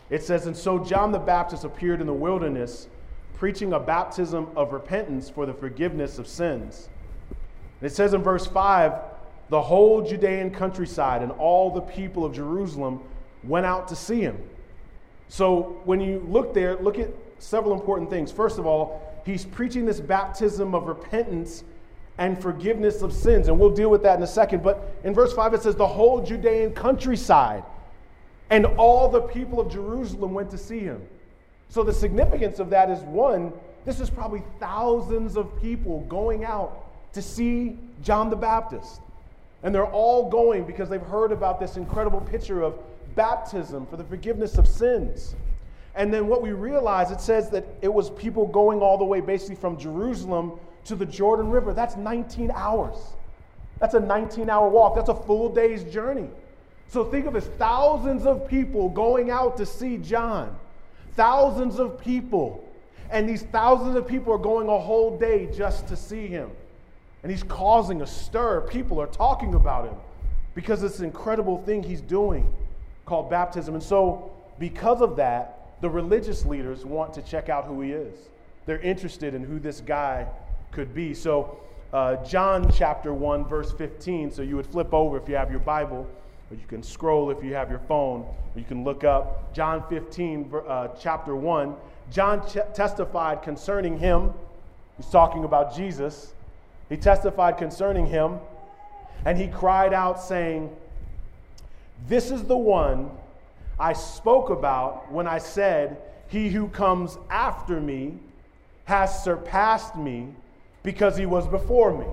it 0.10 0.22
says, 0.22 0.46
And 0.46 0.56
so 0.56 0.78
John 0.78 1.12
the 1.12 1.20
Baptist 1.20 1.64
appeared 1.64 2.00
in 2.00 2.06
the 2.06 2.14
wilderness, 2.14 2.88
preaching 3.36 3.74
a 3.74 3.80
baptism 3.80 4.48
of 4.56 4.74
repentance 4.74 5.30
for 5.30 5.46
the 5.46 5.54
forgiveness 5.54 6.20
of 6.20 6.28
sins. 6.28 6.90
And 7.82 7.92
it 7.92 7.94
says 7.94 8.14
in 8.14 8.22
verse 8.22 8.46
5, 8.46 8.94
the 9.50 9.62
whole 9.62 10.02
Judean 10.02 10.52
countryside 10.52 11.22
and 11.22 11.32
all 11.34 11.70
the 11.70 11.82
people 11.82 12.26
of 12.26 12.34
Jerusalem 12.34 13.02
went 13.44 13.66
out 13.66 13.88
to 13.90 13.96
see 13.96 14.22
him. 14.22 14.38
So 15.28 15.82
when 15.84 16.00
you 16.00 16.26
look 16.28 16.54
there, 16.54 16.78
look 16.78 16.98
at 16.98 17.10
several 17.40 17.74
important 17.74 18.10
things. 18.10 18.32
First 18.32 18.58
of 18.58 18.66
all, 18.66 19.22
he's 19.26 19.46
preaching 19.46 19.86
this 19.86 20.00
baptism 20.00 20.74
of 20.74 20.88
repentance 20.88 21.64
and 22.18 22.42
forgiveness 22.42 23.02
of 23.02 23.12
sins. 23.12 23.48
And 23.48 23.60
we'll 23.60 23.72
deal 23.72 23.90
with 23.90 24.04
that 24.04 24.18
in 24.18 24.24
a 24.24 24.28
second. 24.28 24.64
But 24.64 24.96
in 25.04 25.14
verse 25.14 25.34
5, 25.34 25.56
it 25.56 25.64
says, 25.64 25.76
the 25.76 25.88
whole 25.88 26.24
Judean 26.24 26.74
countryside 26.74 27.64
and 28.50 28.66
all 28.66 29.10
the 29.10 29.22
people 29.22 29.60
of 29.60 29.72
Jerusalem 29.72 30.34
went 30.34 30.52
to 30.52 30.58
see 30.58 30.80
him. 30.80 31.02
So 31.74 31.82
the 31.82 31.92
significance 31.92 32.60
of 32.60 32.70
that 32.70 32.92
is 32.92 33.00
one, 33.00 33.52
this 33.84 34.00
is 34.00 34.08
probably 34.08 34.44
thousands 34.60 35.36
of 35.36 35.60
people 35.60 36.02
going 36.02 36.46
out 36.46 36.86
to 37.14 37.20
see 37.20 37.80
John 38.04 38.30
the 38.30 38.36
Baptist. 38.36 39.02
And 39.64 39.74
they're 39.74 39.88
all 39.88 40.30
going 40.30 40.66
because 40.66 40.88
they've 40.88 41.02
heard 41.02 41.32
about 41.32 41.60
this 41.60 41.76
incredible 41.76 42.22
picture 42.22 42.62
of 42.62 42.78
baptism 43.16 43.88
for 43.88 43.98
the 43.98 44.04
forgiveness 44.04 44.60
of 44.60 44.68
sins. 44.68 45.34
And 45.96 46.14
then 46.14 46.28
what 46.28 46.44
we 46.44 46.52
realize, 46.52 47.10
it 47.10 47.20
says 47.20 47.50
that 47.50 47.66
it 47.82 47.92
was 47.92 48.12
people 48.12 48.46
going 48.46 48.80
all 48.80 49.00
the 49.00 49.04
way 49.04 49.20
basically 49.20 49.56
from 49.56 49.76
Jerusalem 49.76 50.60
to 50.86 50.96
the 50.96 51.08
Jordan 51.08 51.50
River. 51.50 51.74
That's 51.74 51.96
19 51.96 52.52
hours. 52.54 52.98
That's 53.80 53.96
a 53.96 54.00
19 54.00 54.48
hour 54.48 54.70
walk. 54.70 54.94
That's 54.94 55.10
a 55.10 55.16
full 55.16 55.52
day's 55.52 55.84
journey. 55.86 56.30
So 56.88 57.04
think 57.04 57.26
of 57.26 57.36
it 57.36 57.42
thousands 57.58 58.28
of 58.28 58.48
people 58.48 58.90
going 58.90 59.32
out 59.32 59.58
to 59.58 59.66
see 59.66 59.98
John. 59.98 60.56
Thousands 61.16 61.80
of 61.80 62.00
people. 62.00 62.68
And 63.10 63.30
these 63.30 63.44
thousands 63.44 63.96
of 63.96 64.08
people 64.08 64.34
are 64.34 64.40
going 64.40 64.68
a 64.68 64.80
whole 64.80 65.18
day 65.18 65.48
just 65.54 65.88
to 65.88 65.96
see 65.96 66.28
him. 66.28 66.50
And 67.22 67.32
he's 67.32 67.44
causing 67.44 68.02
a 68.02 68.08
stir. 68.08 68.62
People 68.62 69.00
are 69.00 69.08
talking 69.08 69.54
about 69.54 69.86
him 69.86 69.96
because 70.56 70.84
it's 70.84 71.00
an 71.00 71.06
incredible 71.06 71.58
thing 71.64 71.84
he's 71.84 72.02
doing 72.02 72.52
called 73.06 73.30
baptism. 73.30 73.76
And 73.76 73.84
so, 73.84 74.32
because 74.60 75.02
of 75.02 75.16
that, 75.18 75.76
the 75.82 75.90
religious 75.90 76.46
leaders 76.46 76.86
want 76.86 77.14
to 77.14 77.22
check 77.22 77.50
out 77.50 77.66
who 77.66 77.82
he 77.82 77.92
is. 77.92 78.16
They're 78.66 78.80
interested 78.80 79.34
in 79.34 79.44
who 79.44 79.60
this 79.60 79.82
guy 79.82 80.28
could 80.72 80.94
be. 80.94 81.14
So, 81.14 81.60
uh, 81.92 82.16
John 82.26 82.72
chapter 82.72 83.14
1, 83.14 83.46
verse 83.46 83.72
15. 83.74 84.32
So, 84.32 84.42
you 84.42 84.56
would 84.56 84.68
flip 84.68 84.94
over 84.94 85.18
if 85.18 85.28
you 85.28 85.36
have 85.36 85.52
your 85.52 85.60
Bible, 85.60 86.08
or 86.50 86.56
you 86.56 86.68
can 86.68 86.84
scroll 86.84 87.32
if 87.32 87.44
you 87.44 87.54
have 87.54 87.70
your 87.70 87.80
phone, 87.80 88.22
or 88.22 88.60
you 88.60 88.66
can 88.66 88.84
look 88.84 89.04
up 89.04 89.54
John 89.54 89.84
15, 89.90 90.52
uh, 90.68 90.88
chapter 91.00 91.36
1. 91.36 91.76
John 92.12 92.48
ch- 92.48 92.58
testified 92.74 93.42
concerning 93.42 93.98
him. 93.98 94.34
He's 94.98 95.10
talking 95.10 95.44
about 95.44 95.76
Jesus. 95.76 96.34
He 96.90 96.98
testified 96.98 97.58
concerning 97.58 98.06
him, 98.06 98.40
and 99.26 99.38
he 99.38 99.48
cried 99.48 99.94
out, 99.94 100.22
saying, 100.22 100.70
This 102.08 102.30
is 102.30 102.44
the 102.44 102.58
one 102.58 103.10
I 103.80 103.94
spoke 103.94 104.50
about 104.50 105.12
when 105.12 105.28
I 105.28 105.40
said, 105.40 105.98
He 106.28 106.50
who 106.50 106.68
comes 106.68 107.18
after 107.30 107.80
me 107.80 108.20
has 108.86 109.24
surpassed 109.24 109.96
me 109.96 110.30
because 110.84 111.18
he 111.18 111.26
was 111.26 111.48
before 111.48 111.98
me. 111.98 112.06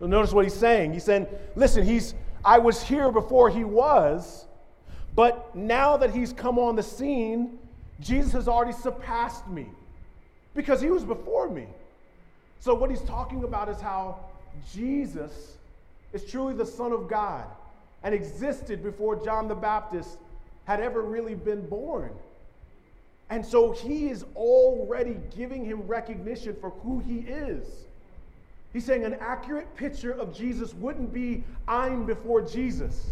Notice 0.00 0.32
what 0.32 0.44
he's 0.44 0.54
saying. 0.54 0.92
He's 0.92 1.04
saying, 1.04 1.26
Listen, 1.54 1.84
he's, 1.84 2.14
I 2.44 2.58
was 2.58 2.82
here 2.82 3.10
before 3.10 3.50
he 3.50 3.64
was, 3.64 4.46
but 5.14 5.54
now 5.54 5.96
that 5.96 6.10
he's 6.10 6.32
come 6.32 6.58
on 6.58 6.76
the 6.76 6.82
scene, 6.82 7.58
Jesus 8.00 8.32
has 8.32 8.48
already 8.48 8.72
surpassed 8.72 9.48
me 9.48 9.66
because 10.54 10.80
he 10.80 10.90
was 10.90 11.04
before 11.04 11.48
me. 11.48 11.66
So, 12.60 12.74
what 12.74 12.90
he's 12.90 13.02
talking 13.02 13.44
about 13.44 13.68
is 13.68 13.80
how 13.80 14.20
Jesus 14.72 15.58
is 16.12 16.24
truly 16.24 16.54
the 16.54 16.66
Son 16.66 16.92
of 16.92 17.08
God 17.08 17.46
and 18.02 18.14
existed 18.14 18.82
before 18.82 19.22
John 19.24 19.48
the 19.48 19.54
Baptist 19.54 20.18
had 20.64 20.80
ever 20.80 21.02
really 21.02 21.34
been 21.34 21.66
born. 21.66 22.10
And 23.30 23.44
so 23.44 23.72
he 23.72 24.08
is 24.08 24.24
already 24.36 25.16
giving 25.36 25.64
him 25.64 25.86
recognition 25.86 26.56
for 26.60 26.70
who 26.70 27.00
he 27.00 27.20
is. 27.20 27.66
He's 28.74 28.84
saying 28.84 29.04
an 29.04 29.14
accurate 29.20 29.74
picture 29.76 30.10
of 30.10 30.36
Jesus 30.36 30.74
wouldn't 30.74 31.14
be 31.14 31.44
I'm 31.68 32.04
before 32.04 32.42
Jesus. 32.42 33.06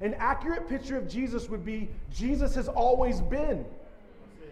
An 0.00 0.14
accurate 0.14 0.68
picture 0.68 0.96
of 0.96 1.08
Jesus 1.08 1.48
would 1.48 1.64
be 1.64 1.88
Jesus 2.14 2.54
has 2.54 2.68
always 2.68 3.20
been. 3.20 3.64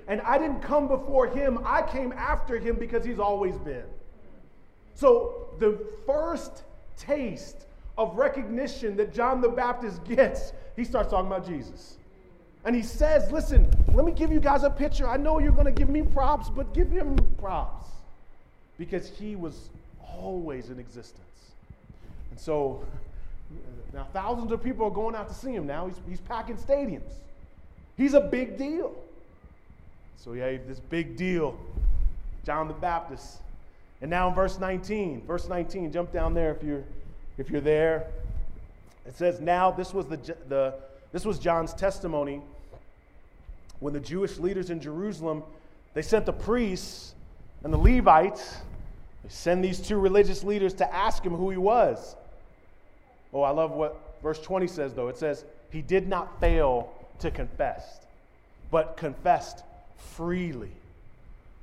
And 0.09 0.21
I 0.23 0.37
didn't 0.37 0.61
come 0.61 0.88
before 0.88 1.29
him, 1.29 1.61
I 1.64 1.83
came 1.83 2.12
after 2.12 2.59
him 2.59 2.76
because 2.76 3.05
he's 3.05 3.21
always 3.21 3.57
been. 3.59 3.85
So 4.97 5.47
the 5.61 5.79
first 6.05 6.64
taste 6.97 7.67
of 7.97 8.17
recognition 8.17 8.97
that 8.97 9.14
John 9.14 9.41
the 9.41 9.49
Baptist 9.49 10.05
gets, 10.05 10.53
he 10.75 10.85
starts 10.85 11.11
talking 11.11 11.29
about 11.29 11.47
Jesus. 11.47 11.97
And 12.64 12.75
he 12.75 12.83
says, 12.83 13.31
Listen, 13.31 13.71
let 13.93 14.05
me 14.05 14.11
give 14.11 14.33
you 14.33 14.41
guys 14.41 14.64
a 14.64 14.71
picture. 14.71 15.07
I 15.07 15.17
know 15.17 15.38
you're 15.38 15.53
going 15.53 15.67
to 15.67 15.73
give 15.73 15.88
me 15.88 16.03
props, 16.03 16.50
but 16.50 16.75
give 16.75 16.91
him 16.91 17.17
props 17.38 17.87
because 18.79 19.09
he 19.09 19.37
was 19.37 19.71
always 20.18 20.71
in 20.71 20.78
existence. 20.78 21.21
And 22.30 22.38
so 22.38 22.85
now 23.92 24.06
thousands 24.12 24.50
of 24.52 24.62
people 24.62 24.87
are 24.87 24.90
going 24.90 25.14
out 25.14 25.28
to 25.28 25.35
see 25.35 25.52
him 25.52 25.66
now. 25.66 25.87
He's, 25.87 26.00
he's 26.09 26.21
packing 26.21 26.56
stadiums. 26.56 27.12
He's 27.97 28.14
a 28.14 28.21
big 28.21 28.59
deal. 28.59 28.94
So 30.16 30.33
he 30.33 30.40
had 30.40 30.66
this 30.66 30.80
big 30.80 31.16
deal, 31.16 31.56
John 32.44 32.66
the 32.66 32.75
Baptist. 32.75 33.40
And 34.00 34.11
now 34.11 34.28
in 34.28 34.35
verse 34.35 34.59
19, 34.59 35.23
verse 35.26 35.49
19, 35.49 35.92
jump 35.92 36.12
down 36.12 36.35
there 36.35 36.50
if 36.54 36.62
you're 36.62 36.85
if 37.38 37.50
you're 37.50 37.61
there. 37.61 38.06
It 39.06 39.16
says, 39.16 39.40
Now 39.40 39.71
this 39.71 39.92
was 39.92 40.06
the, 40.06 40.16
the 40.49 40.75
this 41.12 41.25
was 41.25 41.38
John's 41.38 41.75
testimony 41.75 42.40
when 43.80 43.92
the 43.92 44.00
Jewish 44.00 44.38
leaders 44.38 44.71
in 44.71 44.80
Jerusalem 44.80 45.42
they 45.92 46.02
sent 46.02 46.26
the 46.26 46.33
priests 46.33 47.14
and 47.62 47.73
the 47.73 47.78
Levites, 47.78 48.59
send 49.28 49.64
these 49.64 49.81
two 49.81 49.99
religious 49.99 50.45
leaders 50.45 50.75
to 50.75 50.95
ask 50.95 51.25
him 51.25 51.35
who 51.35 51.50
he 51.50 51.57
was. 51.57 52.16
Oh, 53.33 53.43
I 53.43 53.50
love 53.50 53.73
what 53.73 54.00
verse 54.23 54.40
20 54.40 54.66
says, 54.66 54.95
though. 54.95 55.09
It 55.09 55.16
says, 55.16 55.45
He 55.71 55.83
did 55.83 56.09
not 56.09 56.40
fail 56.40 56.93
to 57.21 57.31
confess, 57.31 58.00
but 58.71 58.97
confessed 58.97 59.64
freely. 59.97 60.73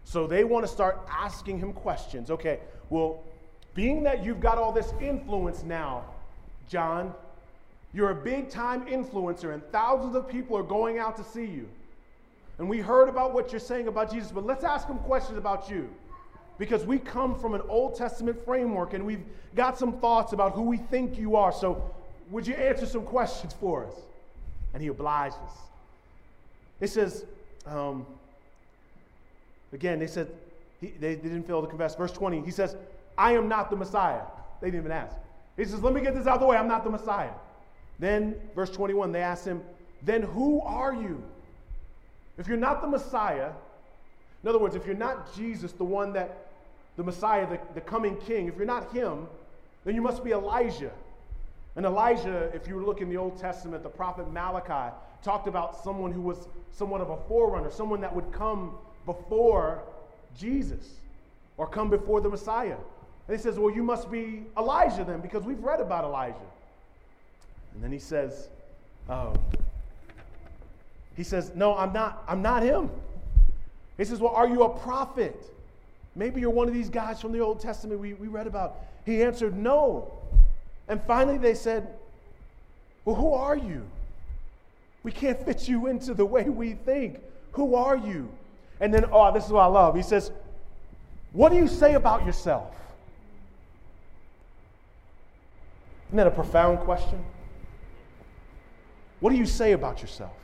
So 0.04 0.28
they 0.28 0.44
want 0.44 0.66
to 0.66 0.72
start 0.72 1.00
asking 1.10 1.60
him 1.60 1.74
questions. 1.74 2.32
Okay, 2.32 2.60
well, 2.90 3.24
being 3.74 4.04
that 4.04 4.26
you've 4.26 4.42
got 4.42 4.58
all 4.58 4.72
this 4.72 4.94
influence 5.00 5.64
now, 5.64 6.04
John, 6.68 7.14
you're 7.94 8.12
a 8.12 8.16
big 8.16 8.50
time 8.50 8.86
influencer, 8.86 9.54
and 9.54 9.64
thousands 9.72 10.16
of 10.16 10.28
people 10.28 10.58
are 10.58 10.64
going 10.64 11.00
out 11.00 11.18
to 11.18 11.24
see 11.24 11.46
you. 11.46 11.68
And 12.58 12.70
we 12.70 12.80
heard 12.80 13.10
about 13.10 13.34
what 13.34 13.52
you're 13.52 13.60
saying 13.60 13.88
about 13.88 14.12
Jesus, 14.12 14.32
but 14.32 14.46
let's 14.46 14.64
ask 14.64 14.88
him 14.88 14.98
questions 15.00 15.38
about 15.38 15.70
you. 15.70 15.90
Because 16.62 16.86
we 16.86 17.00
come 17.00 17.34
from 17.40 17.56
an 17.56 17.62
Old 17.68 17.96
Testament 17.96 18.46
framework 18.46 18.94
and 18.94 19.04
we've 19.04 19.26
got 19.56 19.80
some 19.80 19.94
thoughts 19.94 20.32
about 20.32 20.52
who 20.52 20.62
we 20.62 20.78
think 20.78 21.18
you 21.18 21.36
are. 21.36 21.52
So, 21.52 21.92
would 22.30 22.46
you 22.46 22.54
answer 22.54 22.86
some 22.86 23.02
questions 23.02 23.56
for 23.60 23.88
us? 23.88 23.96
And 24.76 24.84
he 24.84 24.90
obliges. 24.90 25.40
It 26.80 26.90
says, 26.90 27.26
um, 27.66 28.06
again, 29.74 29.98
they 29.98 30.06
said, 30.06 30.28
he, 30.80 30.90
they, 31.00 31.16
they 31.16 31.30
didn't 31.30 31.48
fail 31.48 31.62
to 31.62 31.68
confess. 31.68 31.96
Verse 31.96 32.12
20, 32.12 32.42
he 32.42 32.52
says, 32.52 32.76
I 33.18 33.32
am 33.32 33.48
not 33.48 33.72
the 33.72 33.76
Messiah. 33.76 34.22
They 34.62 34.68
didn't 34.68 34.82
even 34.82 34.92
ask. 34.92 35.16
He 35.58 35.66
says, 35.66 35.82
Let 35.82 35.96
me 35.96 36.02
get 36.02 36.14
this 36.14 36.28
out 36.28 36.36
of 36.36 36.42
the 36.42 36.46
way. 36.46 36.58
I'm 36.58 36.68
not 36.68 36.84
the 36.84 36.92
Messiah. 36.92 37.32
Then, 37.98 38.36
verse 38.54 38.70
21, 38.70 39.12
they 39.12 39.24
asked 39.24 39.46
him, 39.46 39.64
Then 40.04 40.22
who 40.22 40.62
are 40.62 40.94
you? 40.94 41.24
If 42.38 42.48
you're 42.48 42.56
not 42.56 42.84
the 42.84 42.88
Messiah, 42.88 43.50
in 44.44 44.50
other 44.50 44.60
words, 44.60 44.76
if 44.76 44.86
you're 44.86 44.96
not 44.96 45.36
Jesus, 45.36 45.72
the 45.72 45.84
one 45.84 46.14
that, 46.14 46.51
the 46.98 47.04
Messiah, 47.04 47.48
the, 47.48 47.60
the 47.74 47.82
coming 47.82 48.18
king, 48.18 48.48
if 48.48 48.58
you're 48.58 48.66
not 48.66 48.92
him, 48.94 49.28
then 49.86 49.96
you 49.96 50.02
must 50.02 50.24
be 50.24 50.32
Elijah. 50.32 50.92
And 51.76 51.86
Elijah, 51.86 52.52
if 52.54 52.68
you 52.68 52.84
look 52.84 53.02
in 53.02 53.10
the 53.10 53.18
Old 53.18 53.40
Testament, 53.40 53.84
the 53.84 53.90
prophet 53.90 54.32
Malachi 54.32 54.94
talked 55.24 55.48
about 55.48 55.84
someone 55.84 56.12
who 56.12 56.22
was 56.22 56.48
somewhat 56.72 57.02
of 57.02 57.10
a 57.10 57.18
forerunner, 57.28 57.72
someone 57.72 58.02
that 58.02 58.14
would 58.14 58.32
come 58.32 58.76
before 59.06 59.84
Jesus 60.38 60.96
or 61.58 61.68
come 61.68 61.90
before 61.90 62.22
the 62.22 62.30
Messiah. 62.30 62.78
And 63.28 63.38
he 63.38 63.42
says, 63.42 63.58
Well, 63.58 63.74
you 63.74 63.84
must 63.84 64.12
be 64.12 64.44
Elijah 64.58 65.04
then, 65.04 65.22
because 65.22 65.44
we've 65.44 65.64
read 65.64 65.80
about 65.80 66.04
Elijah. 66.04 66.36
And 67.74 67.84
then 67.84 67.92
he 67.92 68.00
says, 68.00 68.50
Oh, 69.10 69.34
he 71.16 71.24
says, 71.24 71.52
No, 71.56 71.76
I'm 71.76 71.94
not, 71.94 72.24
I'm 72.28 72.42
not 72.42 72.64
him. 72.64 72.90
He 73.98 74.06
says, 74.06 74.20
Well, 74.20 74.34
are 74.34 74.48
you 74.48 74.64
a 74.64 74.70
prophet? 74.80 75.46
Maybe 76.16 76.42
you're 76.42 76.50
one 76.50 76.68
of 76.68 76.74
these 76.74 76.90
guys 76.90 77.22
from 77.22 77.32
the 77.32 77.40
Old 77.40 77.60
Testament 77.60 78.00
we, 78.00 78.14
we 78.14 78.28
read 78.28 78.48
about. 78.48 78.78
He 79.06 79.24
answered, 79.24 79.58
No. 79.58 80.12
And 80.88 81.02
finally 81.04 81.38
they 81.38 81.54
said, 81.54 81.88
Well, 83.06 83.16
who 83.16 83.34
are 83.34 83.56
you? 83.56 83.84
We 85.04 85.12
can't 85.12 85.40
fit 85.46 85.68
you 85.68 85.88
into 85.88 86.14
the 86.14 86.26
way 86.26 86.44
we 86.44 86.74
think. 86.74 87.20
Who 87.54 87.76
are 87.76 87.98
you? 87.98 88.30
And 88.80 88.94
then, 88.94 89.06
oh, 89.12 89.32
this 89.34 89.46
is 89.46 89.52
what 89.52 89.62
I 89.62 89.68
love. 89.68 89.96
He 89.96 90.02
says, 90.02 90.32
What 91.32 91.52
do 91.52 91.58
you 91.58 91.68
say 91.68 91.94
about 91.94 92.26
yourself? 92.26 92.76
Isn't 96.10 96.18
that 96.18 96.28
a 96.28 96.32
profound 96.32 96.80
question? 96.80 97.24
What 99.22 99.30
do 99.30 99.38
you 99.38 99.46
say 99.46 99.72
about 99.72 100.02
yourself? 100.02 100.36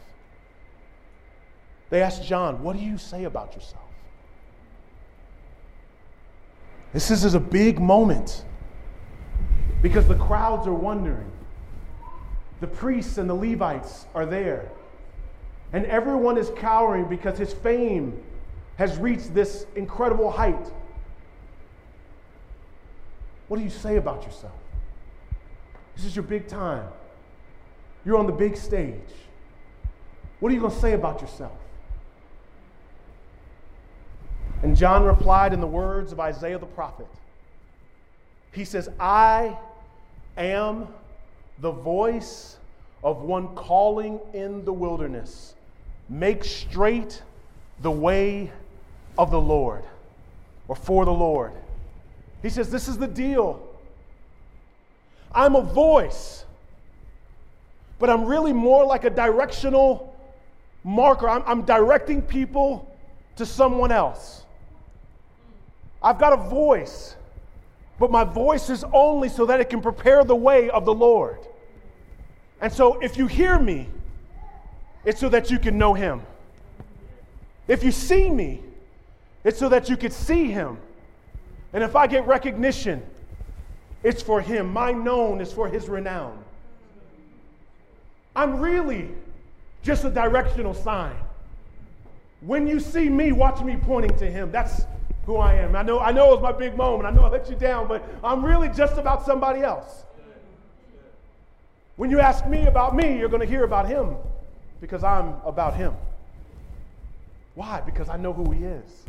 They 1.89 2.01
asked 2.01 2.23
John, 2.23 2.63
What 2.63 2.77
do 2.77 2.81
you 2.81 2.97
say 2.97 3.25
about 3.25 3.53
yourself? 3.53 3.86
This 6.93 7.11
is 7.11 7.33
a 7.33 7.39
big 7.39 7.79
moment 7.79 8.45
because 9.81 10.07
the 10.07 10.15
crowds 10.15 10.67
are 10.67 10.73
wondering. 10.73 11.31
The 12.59 12.67
priests 12.67 13.17
and 13.17 13.29
the 13.29 13.35
Levites 13.35 14.05
are 14.15 14.25
there. 14.25 14.71
And 15.73 15.85
everyone 15.85 16.37
is 16.37 16.49
cowering 16.57 17.05
because 17.05 17.37
his 17.37 17.53
fame 17.53 18.17
has 18.77 18.97
reached 18.97 19.33
this 19.33 19.67
incredible 19.75 20.31
height. 20.31 20.71
What 23.47 23.57
do 23.57 23.63
you 23.63 23.69
say 23.69 23.97
about 23.97 24.23
yourself? 24.23 24.53
This 25.95 26.05
is 26.05 26.15
your 26.15 26.23
big 26.23 26.47
time. 26.47 26.87
You're 28.05 28.17
on 28.17 28.27
the 28.27 28.33
big 28.33 28.55
stage. 28.55 28.93
What 30.39 30.51
are 30.51 30.55
you 30.55 30.61
going 30.61 30.73
to 30.73 30.79
say 30.79 30.93
about 30.93 31.21
yourself? 31.21 31.57
And 34.63 34.75
John 34.75 35.03
replied 35.03 35.53
in 35.53 35.61
the 35.61 35.67
words 35.67 36.11
of 36.11 36.19
Isaiah 36.19 36.57
the 36.57 36.65
prophet. 36.65 37.07
He 38.51 38.65
says, 38.65 38.89
I 38.99 39.55
am 40.35 40.87
the 41.59 41.71
voice 41.71 42.57
of 43.03 43.21
one 43.21 43.53
calling 43.55 44.19
in 44.33 44.65
the 44.65 44.73
wilderness. 44.73 45.53
Make 46.09 46.43
straight 46.43 47.21
the 47.81 47.91
way 47.91 48.51
of 49.17 49.29
the 49.29 49.39
Lord, 49.39 49.83
or 50.67 50.75
for 50.75 51.05
the 51.05 51.13
Lord. 51.13 51.51
He 52.41 52.49
says, 52.49 52.71
This 52.71 52.87
is 52.87 52.97
the 52.97 53.07
deal. 53.07 53.61
I'm 55.31 55.55
a 55.55 55.61
voice, 55.61 56.45
but 57.99 58.09
I'm 58.09 58.25
really 58.25 58.53
more 58.53 58.85
like 58.85 59.03
a 59.03 59.09
directional 59.09 60.15
marker. 60.83 61.29
I'm, 61.29 61.43
I'm 61.45 61.61
directing 61.63 62.21
people 62.21 62.91
to 63.35 63.45
someone 63.45 63.91
else. 63.91 64.45
I've 66.07 66.17
got 66.17 66.31
a 66.31 66.37
voice, 66.37 67.17
but 67.99 68.11
my 68.11 68.23
voice 68.23 68.69
is 68.69 68.85
only 68.93 69.27
so 69.27 69.45
that 69.45 69.59
it 69.59 69.69
can 69.69 69.81
prepare 69.81 70.23
the 70.23 70.37
way 70.37 70.69
of 70.69 70.85
the 70.85 70.93
Lord. 70.93 71.37
And 72.61 72.71
so 72.71 72.97
if 73.01 73.17
you 73.17 73.27
hear 73.27 73.59
me, 73.59 73.89
it's 75.03 75.19
so 75.19 75.27
that 75.27 75.51
you 75.51 75.59
can 75.59 75.77
know 75.77 75.93
Him. 75.93 76.21
If 77.67 77.83
you 77.83 77.91
see 77.91 78.29
me, 78.29 78.63
it's 79.43 79.59
so 79.59 79.67
that 79.67 79.89
you 79.89 79.97
could 79.97 80.13
see 80.13 80.49
Him. 80.49 80.77
And 81.73 81.83
if 81.83 81.93
I 81.93 82.07
get 82.07 82.25
recognition, 82.25 83.03
it's 84.01 84.21
for 84.21 84.39
Him. 84.39 84.71
My 84.71 84.93
known 84.93 85.41
is 85.41 85.51
for 85.51 85.67
His 85.67 85.89
renown. 85.89 86.41
I'm 88.33 88.61
really 88.61 89.09
just 89.83 90.05
a 90.05 90.09
directional 90.09 90.73
sign. 90.73 91.17
When 92.39 92.65
you 92.65 92.79
see 92.79 93.09
me, 93.09 93.33
watch 93.33 93.61
me 93.61 93.75
pointing 93.75 94.17
to 94.19 94.31
Him. 94.31 94.53
That's 94.53 94.83
who 95.27 95.37
I 95.37 95.55
am. 95.55 95.75
I 95.75 95.83
know, 95.83 95.99
I 95.99 96.11
know 96.11 96.31
it 96.31 96.41
was 96.41 96.41
my 96.41 96.53
big 96.53 96.75
moment. 96.75 97.05
I 97.05 97.11
know 97.11 97.25
I 97.25 97.29
let 97.29 97.49
you 97.49 97.55
down, 97.55 97.87
but 97.87 98.03
I'm 98.23 98.43
really 98.43 98.69
just 98.69 98.97
about 98.97 99.25
somebody 99.25 99.61
else. 99.61 100.05
When 101.97 102.09
you 102.09 102.21
ask 102.21 102.47
me 102.47 102.65
about 102.65 102.95
me, 102.95 103.19
you're 103.19 103.27
going 103.27 103.41
to 103.41 103.47
hear 103.47 103.65
about 103.65 103.87
him 103.89 104.15
because 104.79 105.03
I'm 105.03 105.35
about 105.45 105.75
him. 105.75 105.93
Why? 107.55 107.81
Because 107.81 108.07
I 108.07 108.15
know 108.15 108.31
who 108.31 108.51
he 108.51 108.63
is. 108.63 109.03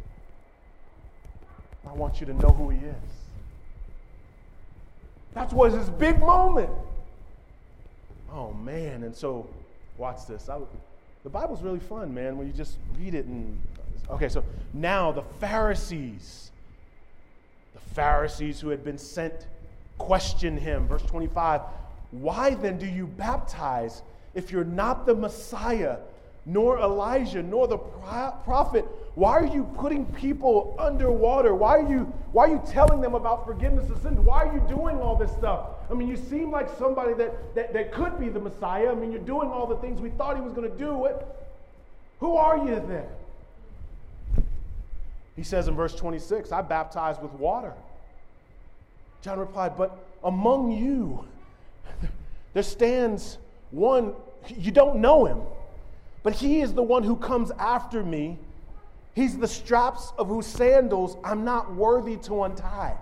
I 1.86 1.92
want 1.92 2.20
you 2.20 2.26
to 2.26 2.34
know 2.34 2.48
who 2.48 2.70
he 2.70 2.78
is. 2.78 2.94
That 5.34 5.52
was 5.52 5.72
his 5.72 5.88
big 5.88 6.18
moment. 6.18 6.70
Oh, 8.32 8.52
man. 8.54 9.04
And 9.04 9.14
so, 9.14 9.48
watch 9.96 10.26
this. 10.26 10.48
I, 10.48 10.58
the 11.22 11.30
Bible's 11.30 11.62
really 11.62 11.78
fun, 11.78 12.12
man, 12.12 12.36
when 12.36 12.48
you 12.48 12.52
just 12.52 12.78
read 12.98 13.14
it 13.14 13.26
and 13.26 13.60
Okay, 14.10 14.28
so 14.28 14.42
now 14.72 15.12
the 15.12 15.22
Pharisees, 15.40 16.50
the 17.74 17.80
Pharisees 17.94 18.60
who 18.60 18.70
had 18.70 18.82
been 18.82 18.98
sent, 18.98 19.46
question 19.98 20.56
him. 20.56 20.86
Verse 20.86 21.02
25 21.02 21.60
Why 22.12 22.54
then 22.54 22.78
do 22.78 22.86
you 22.86 23.06
baptize 23.06 24.02
if 24.34 24.50
you're 24.50 24.64
not 24.64 25.04
the 25.04 25.14
Messiah, 25.14 25.98
nor 26.46 26.78
Elijah, 26.78 27.42
nor 27.42 27.68
the 27.68 27.76
prophet? 27.76 28.86
Why 29.14 29.32
are 29.32 29.46
you 29.46 29.64
putting 29.76 30.06
people 30.06 30.76
underwater? 30.78 31.52
Why 31.52 31.78
are 31.78 31.90
you, 31.90 32.12
why 32.30 32.44
are 32.44 32.50
you 32.50 32.62
telling 32.68 33.00
them 33.00 33.14
about 33.14 33.44
forgiveness 33.44 33.90
of 33.90 34.00
sins? 34.00 34.20
Why 34.20 34.44
are 34.44 34.54
you 34.54 34.62
doing 34.68 35.00
all 35.00 35.16
this 35.16 35.32
stuff? 35.32 35.70
I 35.90 35.94
mean, 35.94 36.06
you 36.06 36.16
seem 36.16 36.52
like 36.52 36.68
somebody 36.78 37.14
that, 37.14 37.54
that, 37.56 37.72
that 37.72 37.92
could 37.92 38.18
be 38.20 38.28
the 38.28 38.38
Messiah. 38.38 38.92
I 38.92 38.94
mean, 38.94 39.10
you're 39.10 39.20
doing 39.20 39.50
all 39.50 39.66
the 39.66 39.76
things 39.78 40.00
we 40.00 40.10
thought 40.10 40.36
he 40.36 40.42
was 40.42 40.52
going 40.52 40.70
to 40.70 40.78
do. 40.78 41.08
Who 42.20 42.36
are 42.36 42.58
you 42.58 42.76
then? 42.76 43.06
He 45.38 45.44
says 45.44 45.68
in 45.68 45.76
verse 45.76 45.94
26, 45.94 46.50
I 46.50 46.62
baptize 46.62 47.16
with 47.20 47.30
water. 47.34 47.72
John 49.22 49.38
replied, 49.38 49.76
But 49.76 49.96
among 50.24 50.72
you, 50.72 51.24
there 52.54 52.64
stands 52.64 53.38
one, 53.70 54.14
you 54.48 54.72
don't 54.72 54.96
know 54.96 55.26
him, 55.26 55.42
but 56.24 56.32
he 56.32 56.60
is 56.60 56.74
the 56.74 56.82
one 56.82 57.04
who 57.04 57.14
comes 57.14 57.52
after 57.52 58.02
me. 58.02 58.36
He's 59.14 59.38
the 59.38 59.46
straps 59.46 60.12
of 60.18 60.26
whose 60.26 60.44
sandals 60.44 61.16
I'm 61.22 61.44
not 61.44 61.72
worthy 61.72 62.16
to 62.16 62.42
untie. 62.42 62.96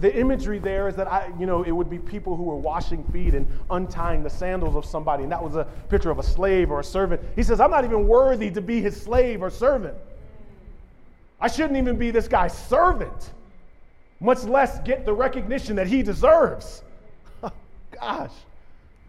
The 0.00 0.12
imagery 0.18 0.58
there 0.58 0.88
is 0.88 0.96
that 0.96 1.06
I, 1.06 1.30
you 1.38 1.46
know, 1.46 1.62
it 1.62 1.70
would 1.70 1.88
be 1.88 2.00
people 2.00 2.34
who 2.34 2.42
were 2.42 2.56
washing 2.56 3.04
feet 3.12 3.36
and 3.36 3.46
untying 3.70 4.24
the 4.24 4.30
sandals 4.30 4.74
of 4.74 4.84
somebody, 4.84 5.22
and 5.22 5.30
that 5.30 5.42
was 5.42 5.54
a 5.54 5.68
picture 5.88 6.10
of 6.10 6.18
a 6.18 6.24
slave 6.24 6.72
or 6.72 6.80
a 6.80 6.84
servant. 6.84 7.22
He 7.36 7.44
says, 7.44 7.60
I'm 7.60 7.70
not 7.70 7.84
even 7.84 8.08
worthy 8.08 8.50
to 8.50 8.60
be 8.60 8.82
his 8.82 9.00
slave 9.00 9.40
or 9.40 9.50
servant. 9.50 9.96
I 11.40 11.48
shouldn't 11.48 11.76
even 11.76 11.96
be 11.96 12.10
this 12.10 12.28
guy's 12.28 12.56
servant, 12.56 13.32
much 14.20 14.44
less 14.44 14.80
get 14.80 15.04
the 15.04 15.12
recognition 15.12 15.76
that 15.76 15.86
he 15.86 16.02
deserves. 16.02 16.82
Oh, 17.40 17.52
gosh, 17.92 18.32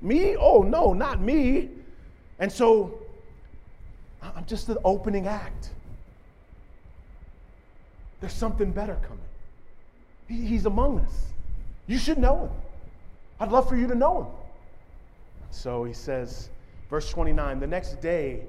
me? 0.01 0.35
Oh, 0.35 0.61
no, 0.61 0.93
not 0.93 1.19
me. 1.19 1.69
And 2.37 2.51
so 2.51 2.99
I'm 4.21 4.45
just 4.45 4.67
the 4.67 4.79
opening 4.83 5.27
act. 5.27 5.71
There's 8.21 8.33
something 8.33 8.71
better 8.71 8.97
coming. 9.01 9.19
He, 10.27 10.45
he's 10.45 10.65
among 10.65 10.99
us. 10.99 11.13
You 11.87 11.97
should 11.97 12.17
know 12.17 12.45
him. 12.45 12.51
I'd 13.39 13.51
love 13.51 13.67
for 13.67 13.75
you 13.77 13.87
to 13.87 13.95
know 13.95 14.23
him. 14.23 14.27
So 15.51 15.83
he 15.83 15.93
says, 15.93 16.49
verse 16.89 17.09
29, 17.09 17.59
the 17.59 17.67
next 17.67 18.01
day, 18.01 18.41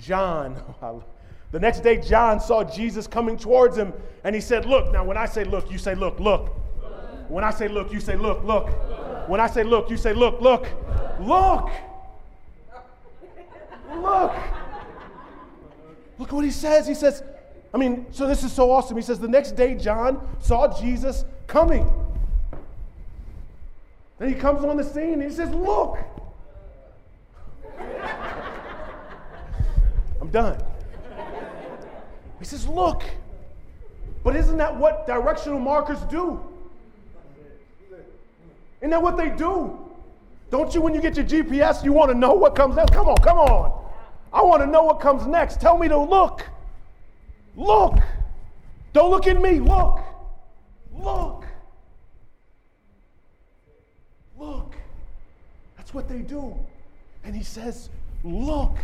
John, 0.00 0.56
The 1.54 1.60
next 1.60 1.80
day, 1.84 1.98
John 1.98 2.40
saw 2.40 2.64
Jesus 2.64 3.06
coming 3.06 3.36
towards 3.36 3.78
him, 3.78 3.92
and 4.24 4.34
he 4.34 4.40
said, 4.40 4.66
Look. 4.66 4.92
Now, 4.92 5.04
when 5.04 5.16
I 5.16 5.26
say 5.26 5.44
look, 5.44 5.70
you 5.70 5.78
say 5.78 5.94
look, 5.94 6.18
look. 6.18 6.48
When 7.28 7.44
I 7.44 7.52
say 7.52 7.68
look, 7.68 7.92
you 7.92 8.00
say 8.00 8.16
look, 8.16 8.42
look. 8.42 8.68
When 9.28 9.38
I 9.38 9.46
say 9.46 9.62
look, 9.62 9.88
you 9.88 9.96
say 9.96 10.12
look, 10.14 10.40
look. 10.40 10.66
Look. 11.20 11.70
Look. 13.88 14.34
Look 16.18 16.32
what 16.32 16.44
he 16.44 16.50
says. 16.50 16.88
He 16.88 16.94
says, 16.94 17.22
I 17.72 17.78
mean, 17.78 18.06
so 18.10 18.26
this 18.26 18.42
is 18.42 18.52
so 18.52 18.72
awesome. 18.72 18.96
He 18.96 19.02
says, 19.04 19.20
The 19.20 19.28
next 19.28 19.52
day, 19.52 19.76
John 19.76 20.26
saw 20.40 20.76
Jesus 20.80 21.24
coming. 21.46 21.88
Then 24.18 24.28
he 24.28 24.34
comes 24.34 24.64
on 24.64 24.76
the 24.76 24.82
scene 24.82 25.12
and 25.12 25.22
he 25.22 25.30
says, 25.30 25.50
Look. 25.50 25.98
I'm 30.20 30.30
done. 30.32 30.60
He 32.38 32.44
says, 32.44 32.66
Look. 32.66 33.02
But 34.22 34.36
isn't 34.36 34.56
that 34.56 34.74
what 34.74 35.06
directional 35.06 35.58
markers 35.58 36.00
do? 36.10 36.40
Isn't 38.80 38.90
that 38.90 39.02
what 39.02 39.16
they 39.16 39.30
do? 39.30 39.78
Don't 40.50 40.74
you, 40.74 40.80
when 40.80 40.94
you 40.94 41.00
get 41.00 41.16
your 41.16 41.26
GPS, 41.26 41.84
you 41.84 41.92
want 41.92 42.10
to 42.10 42.16
know 42.16 42.32
what 42.32 42.54
comes 42.54 42.76
next? 42.76 42.92
Come 42.92 43.08
on, 43.08 43.16
come 43.16 43.38
on. 43.38 43.84
I 44.32 44.42
want 44.42 44.62
to 44.62 44.66
know 44.66 44.82
what 44.82 45.00
comes 45.00 45.26
next. 45.26 45.60
Tell 45.60 45.78
me 45.78 45.88
to 45.88 45.98
look. 45.98 46.46
Look. 47.56 47.98
Don't 48.92 49.10
look 49.10 49.26
at 49.26 49.40
me. 49.40 49.60
Look. 49.60 50.00
Look. 50.92 51.44
Look. 54.38 54.74
That's 55.76 55.92
what 55.92 56.08
they 56.08 56.18
do. 56.18 56.54
And 57.24 57.34
he 57.34 57.42
says, 57.42 57.90
Look. 58.22 58.76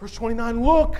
Verse 0.00 0.14
29 0.14 0.64
Look. 0.64 0.96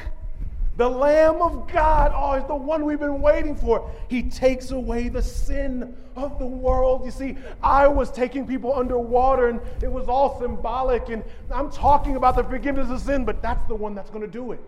The 0.77 0.89
Lamb 0.89 1.43
of 1.43 1.71
God, 1.71 2.13
oh, 2.15 2.33
is 2.35 2.45
the 2.47 2.55
one 2.55 2.85
we've 2.85 3.01
been 3.01 3.21
waiting 3.21 3.55
for. 3.55 3.91
He 4.09 4.23
takes 4.23 4.71
away 4.71 5.09
the 5.09 5.23
sin 5.23 5.95
of 6.17 6.39
the 6.39 6.47
world. 6.47 7.05
You 7.05 7.11
see, 7.11 7.37
I 7.63 7.87
was 7.87 8.11
taking 8.11 8.47
people 8.47 8.75
underwater 8.75 9.49
and 9.49 9.61
it 9.83 9.93
was 9.93 10.09
all 10.09 10.41
symbolic. 10.41 11.09
And 11.09 11.23
I'm 11.51 11.71
talking 11.71 12.17
about 12.17 12.37
the 12.37 12.45
forgiveness 12.45 12.89
of 12.89 13.01
sin, 13.01 13.25
but 13.25 13.43
that's 13.43 13.65
the 13.67 13.75
one 13.75 13.95
that's 13.95 14.11
going 14.11 14.23
to 14.23 14.31
do 14.31 14.53
it. 14.53 14.61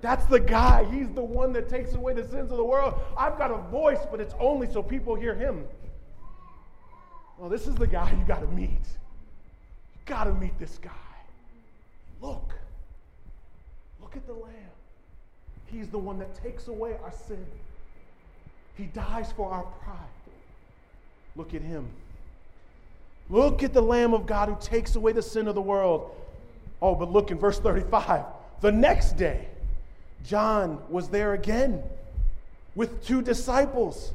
That's 0.00 0.24
the 0.26 0.40
guy. 0.40 0.84
He's 0.90 1.10
the 1.10 1.22
one 1.22 1.52
that 1.52 1.68
takes 1.68 1.94
away 1.94 2.14
the 2.14 2.26
sins 2.26 2.50
of 2.50 2.56
the 2.56 2.64
world. 2.64 2.94
I've 3.16 3.36
got 3.38 3.50
a 3.50 3.58
voice, 3.70 4.00
but 4.10 4.20
it's 4.20 4.34
only 4.40 4.70
so 4.72 4.82
people 4.82 5.14
hear 5.14 5.34
him. 5.34 5.64
Well, 7.38 7.50
this 7.50 7.66
is 7.66 7.74
the 7.74 7.86
guy 7.86 8.10
you 8.10 8.24
got 8.26 8.40
to 8.40 8.46
meet. 8.48 8.70
You 8.70 10.00
got 10.06 10.24
to 10.24 10.34
meet 10.34 10.58
this 10.58 10.78
guy. 10.78 10.90
Look. 12.20 12.54
Look 14.00 14.16
at 14.16 14.26
the 14.26 14.32
Lamb. 14.32 14.69
He's 15.72 15.88
the 15.88 15.98
one 15.98 16.18
that 16.18 16.34
takes 16.42 16.68
away 16.68 16.96
our 17.02 17.12
sin. 17.12 17.44
He 18.76 18.84
dies 18.84 19.32
for 19.32 19.50
our 19.50 19.62
pride. 19.84 19.98
Look 21.36 21.54
at 21.54 21.62
him. 21.62 21.86
Look 23.28 23.62
at 23.62 23.72
the 23.72 23.82
Lamb 23.82 24.12
of 24.12 24.26
God 24.26 24.48
who 24.48 24.56
takes 24.60 24.96
away 24.96 25.12
the 25.12 25.22
sin 25.22 25.46
of 25.46 25.54
the 25.54 25.60
world. 25.60 26.10
Oh, 26.82 26.94
but 26.94 27.12
look 27.12 27.30
in 27.30 27.38
verse 27.38 27.60
35. 27.60 28.24
The 28.60 28.72
next 28.72 29.16
day, 29.16 29.46
John 30.24 30.82
was 30.88 31.08
there 31.08 31.34
again 31.34 31.82
with 32.74 33.04
two 33.04 33.22
disciples. 33.22 34.12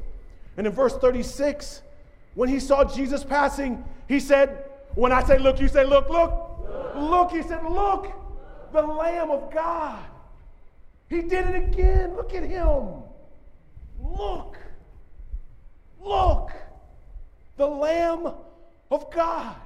And 0.56 0.66
in 0.66 0.72
verse 0.72 0.96
36, 0.96 1.82
when 2.34 2.48
he 2.48 2.60
saw 2.60 2.84
Jesus 2.84 3.24
passing, 3.24 3.84
he 4.08 4.20
said, 4.20 4.64
When 4.94 5.12
I 5.12 5.22
say 5.24 5.38
look, 5.38 5.60
you 5.60 5.68
say 5.68 5.84
look, 5.84 6.10
look. 6.10 6.32
Look, 6.68 6.94
look 6.96 7.30
he 7.30 7.42
said, 7.42 7.64
Look, 7.64 8.12
the 8.72 8.82
Lamb 8.82 9.30
of 9.30 9.52
God 9.52 10.04
He 11.08 11.22
did 11.22 11.46
it 11.48 11.54
again. 11.54 12.16
Look 12.16 12.34
at 12.34 12.42
him. 12.42 12.88
Look. 14.00 14.56
Look. 16.00 16.50
The 17.56 17.66
Lamb 17.66 18.32
of 18.90 19.10
God. 19.10 19.56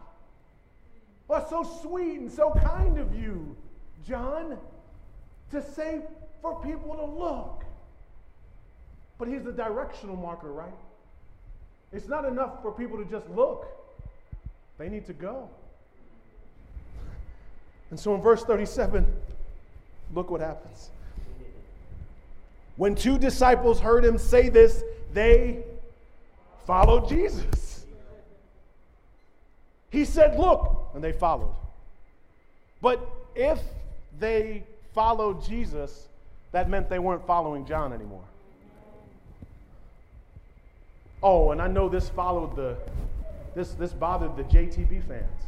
Well, 1.29 1.49
so 1.49 1.63
sweet 1.83 2.19
and 2.19 2.31
so 2.31 2.51
kind 2.51 2.99
of 2.99 3.15
you, 3.15 3.57
John, 4.07 4.59
to 5.53 5.63
say 5.63 6.03
for 6.43 6.61
people 6.61 6.97
to 6.97 7.05
look. 7.05 7.65
But 9.19 9.29
he's 9.29 9.45
the 9.45 9.53
directional 9.53 10.17
marker, 10.17 10.51
right? 10.51 10.75
It's 11.93 12.09
not 12.09 12.25
enough 12.25 12.63
for 12.63 12.73
people 12.73 12.99
to 12.99 13.05
just 13.05 13.29
look, 13.31 13.67
they 14.79 14.89
need 14.89 15.07
to 15.07 15.13
go. 15.13 15.49
And 17.91 17.99
so 17.99 18.15
in 18.15 18.21
verse 18.21 18.43
37, 18.45 19.07
look 20.15 20.31
what 20.31 20.41
happens. 20.41 20.91
When 22.81 22.95
two 22.95 23.19
disciples 23.19 23.79
heard 23.79 24.07
him 24.07 24.17
say 24.17 24.49
this, 24.49 24.83
they 25.13 25.65
followed 26.67 27.11
Jesus. 27.11 27.85
He 29.91 30.07
said, 30.07 30.39
Look, 30.39 30.89
and 30.95 31.05
they 31.05 31.13
followed. 31.13 31.55
But 32.81 33.07
if 33.35 33.61
they 34.19 34.65
followed 34.95 35.45
Jesus, 35.45 36.09
that 36.53 36.71
meant 36.71 36.89
they 36.89 36.99
weren't 36.99 37.27
following 37.27 37.67
John 37.67 37.93
anymore. 37.93 38.25
Oh, 41.23 41.51
and 41.51 41.61
I 41.61 41.67
know 41.69 41.91
this 41.91 42.09
followed 42.09 42.57
the, 42.57 42.79
this, 43.55 43.73
this 43.73 43.93
bothered 43.93 44.39
the 44.39 44.45
JTB 44.45 45.07
fans. 45.07 45.43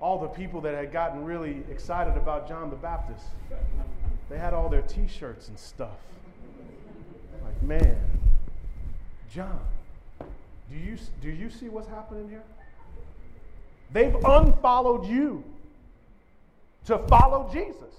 All 0.00 0.18
the 0.18 0.28
people 0.28 0.62
that 0.62 0.74
had 0.74 0.94
gotten 0.94 1.26
really 1.26 1.62
excited 1.70 2.16
about 2.16 2.48
John 2.48 2.70
the 2.70 2.76
Baptist. 2.76 3.26
They 4.30 4.38
had 4.38 4.54
all 4.54 4.70
their 4.70 4.82
t 4.82 5.06
shirts 5.06 5.48
and 5.48 5.58
stuff. 5.58 5.98
Like, 7.44 7.62
man, 7.62 7.98
John, 9.30 9.60
do 10.70 10.76
you, 10.76 10.96
do 11.20 11.28
you 11.28 11.50
see 11.50 11.68
what's 11.68 11.88
happening 11.88 12.30
here? 12.30 12.44
They've 13.92 14.14
unfollowed 14.24 15.06
you 15.06 15.44
to 16.86 16.98
follow 17.08 17.50
Jesus. 17.52 17.94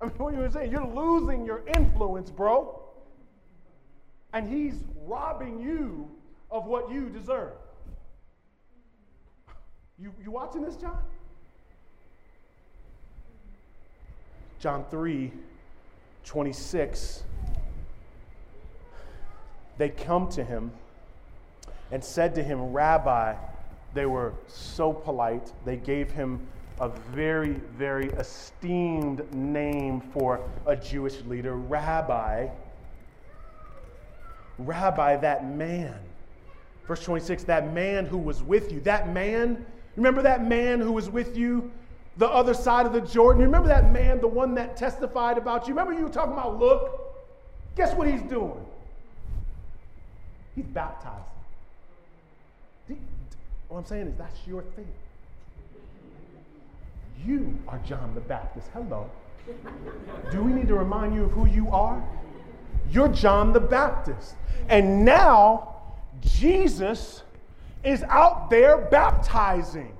I 0.00 0.06
mean, 0.06 0.14
what 0.16 0.34
are 0.34 0.44
you 0.44 0.50
saying? 0.50 0.70
You're 0.70 0.86
losing 0.86 1.44
your 1.44 1.62
influence, 1.66 2.30
bro 2.30 2.88
and 4.32 4.48
he's 4.48 4.84
robbing 5.06 5.60
you 5.60 6.08
of 6.50 6.66
what 6.66 6.90
you 6.90 7.08
deserve. 7.08 7.52
You, 9.98 10.12
you 10.22 10.30
watching 10.30 10.62
this, 10.62 10.76
John? 10.76 10.98
John 14.60 14.84
3 14.90 15.32
26. 16.24 17.22
They 19.78 19.88
come 19.88 20.28
to 20.30 20.44
him 20.44 20.72
and 21.90 22.04
said 22.04 22.34
to 22.34 22.42
him, 22.42 22.72
Rabbi, 22.72 23.34
they 23.94 24.06
were 24.06 24.34
so 24.46 24.92
polite. 24.92 25.52
They 25.64 25.76
gave 25.76 26.10
him 26.10 26.46
a 26.80 26.88
very, 26.88 27.54
very 27.76 28.10
esteemed 28.10 29.32
name 29.32 30.00
for 30.00 30.40
a 30.66 30.76
Jewish 30.76 31.22
leader, 31.22 31.54
Rabbi. 31.54 32.48
Rabbi, 34.58 35.16
that 35.16 35.48
man. 35.48 35.94
Verse 36.86 37.02
26, 37.04 37.44
that 37.44 37.72
man 37.72 38.06
who 38.06 38.18
was 38.18 38.42
with 38.42 38.72
you. 38.72 38.80
That 38.80 39.12
man, 39.12 39.64
remember 39.96 40.22
that 40.22 40.44
man 40.44 40.80
who 40.80 40.92
was 40.92 41.08
with 41.08 41.36
you 41.36 41.70
the 42.18 42.28
other 42.28 42.52
side 42.52 42.84
of 42.84 42.92
the 42.92 43.00
Jordan? 43.00 43.40
You 43.40 43.46
remember 43.46 43.68
that 43.68 43.90
man, 43.92 44.20
the 44.20 44.28
one 44.28 44.54
that 44.54 44.76
testified 44.76 45.38
about 45.38 45.66
you? 45.66 45.74
Remember 45.74 45.92
you 45.92 46.04
were 46.04 46.12
talking 46.12 46.34
about 46.34 46.58
look? 46.58 47.14
Guess 47.76 47.94
what 47.94 48.08
he's 48.08 48.22
doing? 48.22 48.64
He's 50.54 50.66
baptizing. 50.66 51.22
What 53.68 53.78
I'm 53.78 53.84
saying 53.84 54.08
is 54.08 54.14
that's 54.16 54.46
your 54.46 54.62
thing. 54.62 54.88
You 57.24 57.58
are 57.68 57.78
John 57.84 58.14
the 58.14 58.20
Baptist. 58.20 58.68
Hello. 58.72 59.10
Do 60.30 60.42
we 60.42 60.52
need 60.52 60.68
to 60.68 60.74
remind 60.74 61.14
you 61.14 61.24
of 61.24 61.32
who 61.32 61.46
you 61.46 61.68
are? 61.70 62.02
You're 62.90 63.08
John 63.08 63.52
the 63.52 63.60
Baptist. 63.60 64.34
And 64.68 65.04
now 65.04 65.76
Jesus 66.20 67.22
is 67.84 68.02
out 68.04 68.50
there 68.50 68.78
baptizing. 68.78 69.94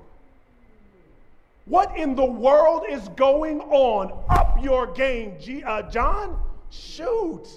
What 1.69 1.95
in 1.95 2.15
the 2.15 2.25
world 2.25 2.83
is 2.89 3.07
going 3.09 3.61
on? 3.61 4.23
Up 4.27 4.57
your 4.61 4.87
game, 4.87 5.35
G- 5.39 5.63
uh, 5.63 5.83
John. 5.83 6.41
Shoot. 6.71 7.47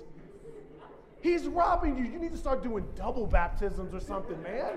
He's 1.22 1.46
robbing 1.46 1.96
you. 1.96 2.05
You 2.05 2.18
need 2.18 2.33
to 2.33 2.37
start 2.37 2.62
doing 2.62 2.87
double 2.94 3.27
baptisms 3.27 3.94
or 3.94 4.01
something, 4.01 4.40
man. 4.42 4.75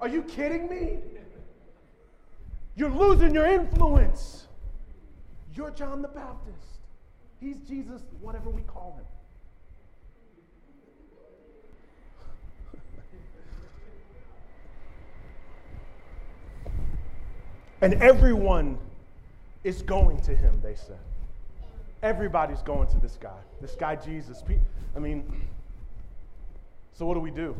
Are 0.00 0.08
you 0.08 0.22
kidding 0.22 0.70
me? 0.70 1.00
You're 2.76 2.90
losing 2.90 3.34
your 3.34 3.46
influence. 3.46 4.46
You're 5.54 5.70
John 5.70 6.00
the 6.00 6.08
Baptist. 6.08 6.80
He's 7.40 7.58
Jesus, 7.58 8.02
whatever 8.20 8.48
we 8.48 8.62
call 8.62 8.96
him. 8.96 9.04
And 17.86 18.02
everyone 18.02 18.78
is 19.62 19.80
going 19.80 20.20
to 20.22 20.34
him, 20.34 20.58
they 20.60 20.74
said. 20.74 20.98
Everybody's 22.02 22.60
going 22.62 22.88
to 22.88 22.98
this 22.98 23.16
guy, 23.20 23.38
this 23.60 23.76
guy 23.76 23.94
Jesus. 23.94 24.42
I 24.96 24.98
mean, 24.98 25.22
so 26.98 27.06
what 27.06 27.14
do 27.14 27.20
we 27.20 27.30
do? 27.30 27.54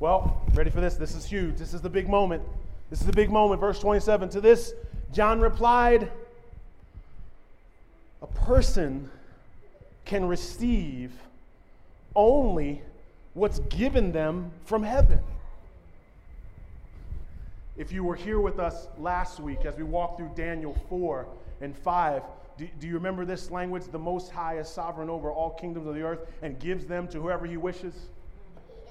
Well, 0.00 0.40
ready 0.54 0.70
for 0.70 0.80
this? 0.80 0.94
This 0.94 1.14
is 1.14 1.26
huge. 1.26 1.56
This 1.56 1.74
is 1.74 1.82
the 1.82 1.90
big 1.90 2.08
moment. 2.08 2.44
This 2.88 3.02
is 3.02 3.06
the 3.06 3.12
big 3.12 3.28
moment. 3.28 3.60
Verse 3.60 3.78
27 3.78 4.30
To 4.30 4.40
this, 4.40 4.72
John 5.12 5.38
replied, 5.38 6.10
A 8.22 8.26
person 8.26 9.10
can 10.06 10.24
receive 10.24 11.12
only 12.14 12.80
what's 13.34 13.58
given 13.58 14.12
them 14.12 14.50
from 14.64 14.82
heaven. 14.82 15.20
If 17.76 17.92
you 17.92 18.04
were 18.04 18.14
here 18.14 18.40
with 18.40 18.58
us 18.58 18.88
last 18.96 19.38
week 19.38 19.66
as 19.66 19.76
we 19.76 19.82
walked 19.82 20.18
through 20.18 20.30
Daniel 20.34 20.74
4 20.88 21.26
and 21.60 21.76
5, 21.76 22.22
do, 22.56 22.66
do, 22.80 22.86
you 22.86 22.94
remember 22.94 23.26
this 23.26 23.50
language? 23.50 23.84
The 23.92 23.98
Most 23.98 24.30
High 24.30 24.58
is 24.58 24.66
sovereign 24.66 25.10
over 25.10 25.30
all 25.30 25.50
kingdoms 25.50 25.86
of 25.86 25.94
the 25.94 26.00
earth 26.00 26.20
and 26.40 26.58
gives 26.58 26.86
them 26.86 27.06
to 27.08 27.20
whoever 27.20 27.44
he 27.44 27.58
wishes. 27.58 27.94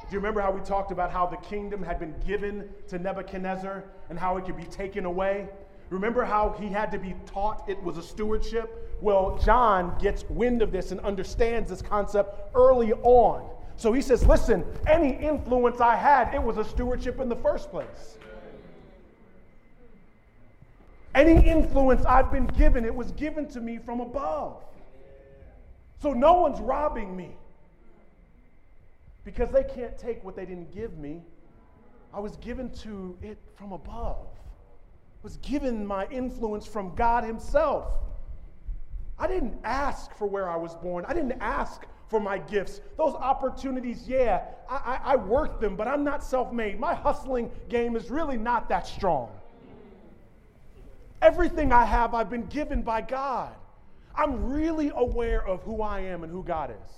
Do 0.01 0.11
you 0.11 0.19
remember 0.19 0.39
how 0.39 0.51
we 0.51 0.61
talked 0.61 0.91
about 0.91 1.11
how 1.11 1.25
the 1.25 1.37
kingdom 1.37 1.81
had 1.81 1.99
been 1.99 2.13
given 2.27 2.69
to 2.89 2.99
Nebuchadnezzar 2.99 3.85
and 4.09 4.19
how 4.19 4.37
it 4.37 4.45
could 4.45 4.57
be 4.57 4.65
taken 4.65 5.05
away? 5.05 5.49
Remember 5.89 6.23
how 6.23 6.55
he 6.59 6.67
had 6.67 6.91
to 6.91 6.99
be 6.99 7.15
taught 7.25 7.67
it 7.67 7.81
was 7.81 7.97
a 7.97 8.03
stewardship? 8.03 8.97
Well, 9.01 9.39
John 9.43 9.97
gets 9.99 10.25
wind 10.29 10.61
of 10.61 10.71
this 10.71 10.91
and 10.91 10.99
understands 10.99 11.71
this 11.71 11.81
concept 11.81 12.55
early 12.55 12.93
on. 12.93 13.49
So 13.77 13.93
he 13.93 14.01
says, 14.03 14.27
Listen, 14.27 14.63
any 14.85 15.13
influence 15.13 15.81
I 15.81 15.95
had, 15.95 16.35
it 16.35 16.43
was 16.43 16.57
a 16.57 16.63
stewardship 16.63 17.19
in 17.19 17.29
the 17.29 17.35
first 17.35 17.71
place. 17.71 18.19
Any 21.15 21.47
influence 21.47 22.03
I've 22.05 22.29
been 22.29 22.45
given, 22.45 22.83
it 22.83 22.93
was 22.93 23.11
given 23.13 23.47
to 23.49 23.61
me 23.61 23.77
from 23.77 24.01
above. 24.01 24.61
So 26.01 26.11
no 26.11 26.33
one's 26.41 26.59
robbing 26.59 27.15
me 27.15 27.31
because 29.23 29.49
they 29.49 29.63
can't 29.63 29.97
take 29.97 30.21
what 30.25 30.35
they 30.35 30.45
didn't 30.45 30.73
give 30.73 30.97
me. 30.97 31.23
I 32.13 32.19
was 32.19 32.35
given 32.37 32.69
to 32.81 33.17
it 33.21 33.37
from 33.55 33.71
above. 33.71 34.27
I 34.27 35.23
was 35.23 35.37
given 35.37 35.87
my 35.87 36.05
influence 36.07 36.67
from 36.67 36.93
God 36.95 37.23
Himself. 37.23 37.87
I 39.17 39.27
didn't 39.27 39.55
ask 39.63 40.13
for 40.17 40.27
where 40.27 40.49
I 40.49 40.57
was 40.57 40.75
born. 40.75 41.05
I 41.07 41.13
didn't 41.13 41.39
ask 41.39 41.85
for 42.09 42.19
my 42.19 42.37
gifts. 42.37 42.81
Those 42.97 43.15
opportunities, 43.15 44.05
yeah, 44.05 44.41
I, 44.69 44.75
I, 44.75 45.13
I 45.13 45.15
worked 45.15 45.61
them, 45.61 45.77
but 45.77 45.87
I'm 45.87 46.03
not 46.03 46.25
self 46.25 46.51
made. 46.51 46.77
My 46.77 46.93
hustling 46.93 47.49
game 47.69 47.95
is 47.95 48.09
really 48.09 48.37
not 48.37 48.67
that 48.67 48.85
strong. 48.85 49.29
Everything 51.21 51.71
I 51.71 51.85
have, 51.85 52.13
I've 52.13 52.29
been 52.29 52.45
given 52.47 52.81
by 52.81 53.01
God. 53.01 53.53
I'm 54.15 54.51
really 54.51 54.91
aware 54.95 55.45
of 55.45 55.61
who 55.63 55.81
I 55.81 56.01
am 56.01 56.23
and 56.23 56.31
who 56.31 56.43
God 56.43 56.71
is. 56.71 56.91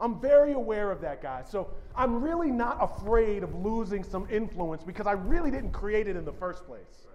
I'm 0.00 0.20
very 0.20 0.52
aware 0.52 0.90
of 0.90 1.00
that, 1.02 1.22
guys. 1.22 1.48
So 1.48 1.68
I'm 1.96 2.22
really 2.22 2.50
not 2.50 2.78
afraid 2.80 3.42
of 3.42 3.54
losing 3.54 4.02
some 4.02 4.26
influence 4.30 4.82
because 4.82 5.06
I 5.06 5.12
really 5.12 5.50
didn't 5.50 5.72
create 5.72 6.08
it 6.08 6.16
in 6.16 6.24
the 6.24 6.32
first 6.32 6.66
place. 6.66 7.06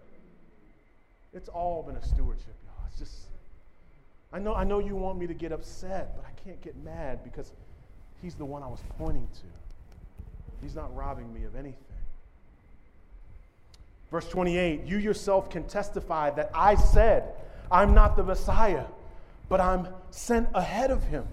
It's 1.33 1.49
all 1.49 1.83
been 1.83 1.97
a 1.97 2.05
stewardship, 2.05 2.55
y'all. 2.65 2.85
It's 2.87 2.97
just, 2.97 3.27
I 4.31 4.39
know, 4.39 4.55
I 4.55 4.63
know 4.63 4.79
you 4.79 4.95
want 4.95 5.19
me 5.19 5.27
to 5.27 5.33
get 5.33 5.51
upset, 5.51 6.15
but 6.15 6.25
I 6.25 6.31
can't 6.43 6.61
get 6.61 6.75
mad 6.77 7.23
because 7.23 7.51
He's 8.21 8.35
the 8.35 8.45
one 8.45 8.63
I 8.63 8.67
was 8.67 8.79
pointing 8.97 9.27
to. 9.27 10.61
He's 10.61 10.75
not 10.75 10.95
robbing 10.95 11.31
me 11.33 11.43
of 11.43 11.55
anything. 11.55 11.77
Verse 14.11 14.27
28 14.29 14.85
You 14.85 14.97
yourself 14.97 15.49
can 15.49 15.63
testify 15.63 16.29
that 16.31 16.51
I 16.53 16.75
said, 16.75 17.33
I'm 17.71 17.93
not 17.93 18.15
the 18.15 18.23
Messiah, 18.23 18.85
but 19.49 19.59
I'm 19.59 19.87
sent 20.11 20.49
ahead 20.53 20.91
of 20.91 21.03
him. 21.03 21.25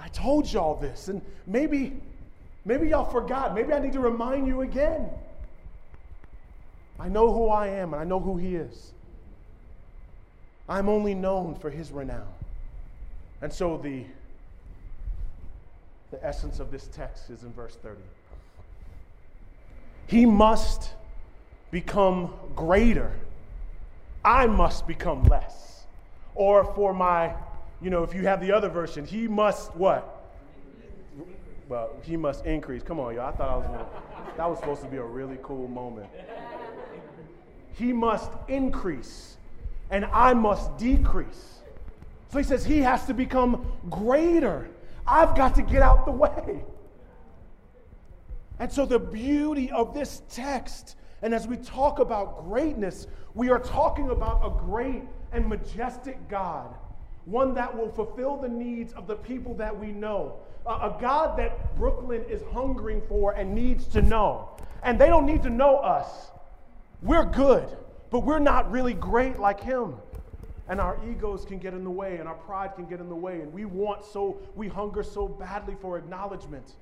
I 0.00 0.08
told 0.08 0.50
y'all 0.50 0.76
this, 0.76 1.08
and 1.08 1.20
maybe, 1.46 2.00
maybe 2.64 2.88
y'all 2.88 3.10
forgot. 3.10 3.54
Maybe 3.54 3.72
I 3.72 3.78
need 3.78 3.92
to 3.94 4.00
remind 4.00 4.46
you 4.46 4.62
again. 4.62 5.08
I 7.00 7.08
know 7.08 7.32
who 7.32 7.48
I 7.48 7.68
am, 7.68 7.92
and 7.92 8.00
I 8.00 8.04
know 8.04 8.20
who 8.20 8.36
he 8.36 8.56
is. 8.56 8.92
I'm 10.68 10.88
only 10.88 11.14
known 11.14 11.54
for 11.54 11.70
his 11.70 11.90
renown. 11.90 12.28
And 13.40 13.52
so 13.52 13.78
the, 13.78 14.04
the 16.10 16.24
essence 16.24 16.60
of 16.60 16.70
this 16.70 16.88
text 16.88 17.30
is 17.30 17.42
in 17.42 17.52
verse 17.52 17.76
30. 17.76 17.96
He 20.06 20.26
must 20.26 20.90
become 21.70 22.32
greater. 22.54 23.12
I 24.24 24.46
must 24.46 24.86
become 24.86 25.24
less. 25.24 25.84
Or 26.34 26.64
for 26.74 26.92
my, 26.92 27.34
you 27.80 27.90
know, 27.90 28.02
if 28.02 28.14
you 28.14 28.22
have 28.22 28.40
the 28.40 28.52
other 28.52 28.68
version, 28.68 29.04
he 29.04 29.28
must 29.28 29.74
what? 29.76 30.14
Well, 31.68 31.90
he 32.02 32.16
must 32.16 32.46
increase. 32.46 32.82
Come 32.82 32.98
on, 32.98 33.14
y'all. 33.14 33.28
I 33.28 33.32
thought 33.32 33.50
I 33.50 33.56
was 33.56 33.66
gonna, 33.66 33.86
that 34.36 34.48
was 34.48 34.58
supposed 34.58 34.82
to 34.82 34.88
be 34.88 34.96
a 34.96 35.04
really 35.04 35.38
cool 35.42 35.68
moment. 35.68 36.08
He 37.74 37.92
must 37.92 38.30
increase, 38.48 39.36
and 39.90 40.04
I 40.06 40.32
must 40.32 40.76
decrease. 40.78 41.58
So 42.30 42.38
he 42.38 42.44
says 42.44 42.64
he 42.64 42.78
has 42.78 43.06
to 43.06 43.14
become 43.14 43.70
greater. 43.90 44.68
I've 45.06 45.34
got 45.34 45.54
to 45.56 45.62
get 45.62 45.82
out 45.82 46.04
the 46.04 46.12
way. 46.12 46.62
And 48.58 48.72
so, 48.72 48.84
the 48.84 48.98
beauty 48.98 49.70
of 49.70 49.94
this 49.94 50.22
text, 50.28 50.96
and 51.22 51.34
as 51.34 51.46
we 51.46 51.56
talk 51.56 51.98
about 51.98 52.44
greatness, 52.44 53.06
we 53.34 53.50
are 53.50 53.58
talking 53.58 54.10
about 54.10 54.40
a 54.44 54.50
great 54.50 55.02
and 55.32 55.48
majestic 55.48 56.28
God, 56.28 56.74
one 57.24 57.54
that 57.54 57.76
will 57.76 57.90
fulfill 57.90 58.36
the 58.36 58.48
needs 58.48 58.92
of 58.92 59.06
the 59.06 59.16
people 59.16 59.54
that 59.54 59.76
we 59.78 59.88
know, 59.88 60.36
a, 60.66 60.94
God 61.00 61.38
that 61.38 61.76
Brooklyn 61.76 62.24
is 62.28 62.42
hungering 62.52 63.02
for 63.08 63.32
and 63.32 63.54
needs 63.54 63.86
to 63.88 64.02
know. 64.02 64.50
And 64.82 64.98
they 64.98 65.06
don't 65.06 65.26
need 65.26 65.42
to 65.42 65.50
know 65.50 65.76
us. 65.78 66.30
We're 67.02 67.24
good, 67.24 67.68
but 68.10 68.20
we're 68.20 68.38
not 68.38 68.70
really 68.70 68.94
great 68.94 69.38
like 69.38 69.60
Him. 69.60 69.96
And 70.68 70.80
our 70.80 70.98
egos 71.08 71.44
can 71.44 71.58
get 71.58 71.72
in 71.72 71.82
the 71.82 71.90
way, 71.90 72.18
and 72.18 72.28
our 72.28 72.34
pride 72.34 72.74
can 72.76 72.84
get 72.86 73.00
in 73.00 73.08
the 73.08 73.16
way, 73.16 73.40
and 73.40 73.52
we 73.52 73.64
want 73.64 74.04
so, 74.04 74.38
we 74.54 74.68
hunger 74.68 75.02
so 75.02 75.26
badly 75.26 75.76
for 75.80 75.96
acknowledgement. 75.96 76.74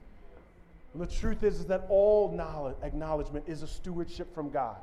And 0.96 1.06
the 1.06 1.14
truth 1.14 1.42
is, 1.42 1.60
is 1.60 1.66
that 1.66 1.84
all 1.90 2.32
knowledge, 2.32 2.76
acknowledgement 2.82 3.44
is 3.46 3.62
a 3.62 3.66
stewardship 3.66 4.34
from 4.34 4.48
God. 4.48 4.76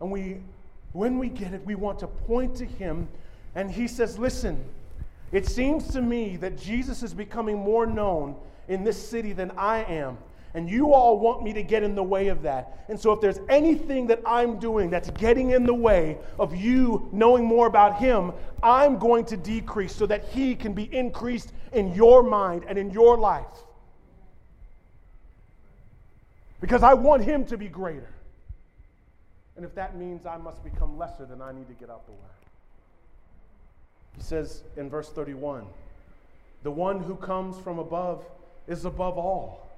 And 0.00 0.12
we, 0.12 0.36
when 0.92 1.18
we 1.18 1.28
get 1.28 1.52
it, 1.52 1.66
we 1.66 1.74
want 1.74 1.98
to 1.98 2.06
point 2.06 2.54
to 2.58 2.64
Him. 2.64 3.08
And 3.56 3.68
He 3.68 3.88
says, 3.88 4.16
Listen, 4.16 4.64
it 5.32 5.48
seems 5.48 5.88
to 5.88 6.00
me 6.00 6.36
that 6.36 6.56
Jesus 6.56 7.02
is 7.02 7.14
becoming 7.14 7.56
more 7.56 7.84
known 7.84 8.36
in 8.68 8.84
this 8.84 8.96
city 8.96 9.32
than 9.32 9.50
I 9.56 9.78
am. 9.78 10.18
And 10.54 10.70
you 10.70 10.92
all 10.92 11.18
want 11.18 11.42
me 11.42 11.52
to 11.52 11.64
get 11.64 11.82
in 11.82 11.96
the 11.96 12.04
way 12.04 12.28
of 12.28 12.42
that. 12.42 12.84
And 12.88 13.00
so, 13.00 13.10
if 13.10 13.20
there's 13.20 13.40
anything 13.48 14.06
that 14.06 14.20
I'm 14.24 14.60
doing 14.60 14.88
that's 14.88 15.10
getting 15.10 15.50
in 15.50 15.64
the 15.64 15.74
way 15.74 16.16
of 16.38 16.54
you 16.54 17.08
knowing 17.10 17.44
more 17.44 17.66
about 17.66 17.98
Him, 17.98 18.30
I'm 18.62 19.00
going 19.00 19.24
to 19.24 19.36
decrease 19.36 19.96
so 19.96 20.06
that 20.06 20.26
He 20.26 20.54
can 20.54 20.74
be 20.74 20.84
increased 20.94 21.52
in 21.72 21.92
your 21.92 22.22
mind 22.22 22.66
and 22.68 22.78
in 22.78 22.92
your 22.92 23.18
life 23.18 23.64
because 26.62 26.84
I 26.84 26.94
want 26.94 27.24
him 27.24 27.44
to 27.46 27.58
be 27.58 27.68
greater. 27.68 28.08
And 29.56 29.64
if 29.66 29.74
that 29.74 29.98
means 29.98 30.24
I 30.24 30.38
must 30.38 30.62
become 30.64 30.96
lesser, 30.96 31.26
then 31.26 31.42
I 31.42 31.52
need 31.52 31.66
to 31.66 31.74
get 31.74 31.90
out 31.90 32.06
the 32.06 32.12
way. 32.12 32.18
He 34.16 34.22
says 34.22 34.62
in 34.76 34.88
verse 34.88 35.10
31 35.10 35.66
the 36.62 36.70
one 36.70 37.02
who 37.02 37.16
comes 37.16 37.58
from 37.58 37.80
above 37.80 38.24
is 38.68 38.84
above 38.84 39.18
all. 39.18 39.68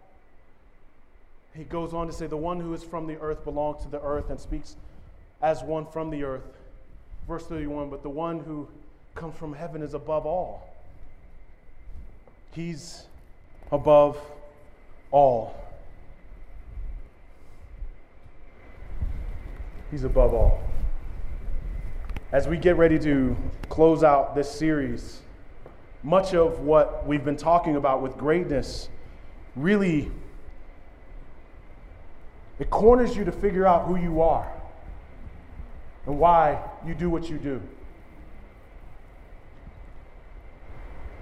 He 1.54 1.64
goes 1.64 1.94
on 1.94 2.06
to 2.08 2.12
say, 2.12 2.26
the 2.26 2.36
one 2.36 2.60
who 2.60 2.74
is 2.74 2.84
from 2.84 3.06
the 3.06 3.18
earth 3.20 3.42
belongs 3.44 3.82
to 3.84 3.88
the 3.88 4.02
earth 4.02 4.28
and 4.28 4.38
speaks 4.38 4.76
as 5.40 5.62
one 5.62 5.86
from 5.86 6.10
the 6.10 6.24
earth. 6.24 6.42
Verse 7.26 7.46
31 7.46 7.88
But 7.88 8.02
the 8.02 8.10
one 8.10 8.40
who 8.40 8.68
comes 9.14 9.34
from 9.36 9.54
heaven 9.54 9.80
is 9.80 9.94
above 9.94 10.26
all. 10.26 10.68
He's 12.52 13.04
above 13.72 14.18
all. 15.10 15.63
He's 19.94 20.02
above 20.02 20.34
all. 20.34 20.60
As 22.32 22.48
we 22.48 22.56
get 22.56 22.76
ready 22.76 22.98
to 22.98 23.36
close 23.68 24.02
out 24.02 24.34
this 24.34 24.50
series, 24.50 25.20
much 26.02 26.34
of 26.34 26.58
what 26.58 27.06
we've 27.06 27.24
been 27.24 27.36
talking 27.36 27.76
about 27.76 28.02
with 28.02 28.18
greatness 28.18 28.88
really 29.54 30.10
it 32.58 32.70
corners 32.70 33.16
you 33.16 33.24
to 33.24 33.30
figure 33.30 33.68
out 33.68 33.86
who 33.86 33.94
you 33.94 34.20
are 34.20 34.52
and 36.06 36.18
why 36.18 36.60
you 36.84 36.96
do 36.96 37.08
what 37.08 37.30
you 37.30 37.38
do. 37.38 37.62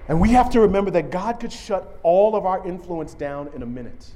And 0.09 0.19
we 0.19 0.31
have 0.31 0.49
to 0.49 0.63
remember 0.63 0.91
that 0.93 1.11
God 1.11 1.41
could 1.41 1.53
shut 1.53 2.01
all 2.03 2.35
of 2.35 2.47
our 2.47 2.67
influence 2.67 3.13
down 3.13 3.51
in 3.55 3.63
a 3.63 3.67
minute. 3.67 4.13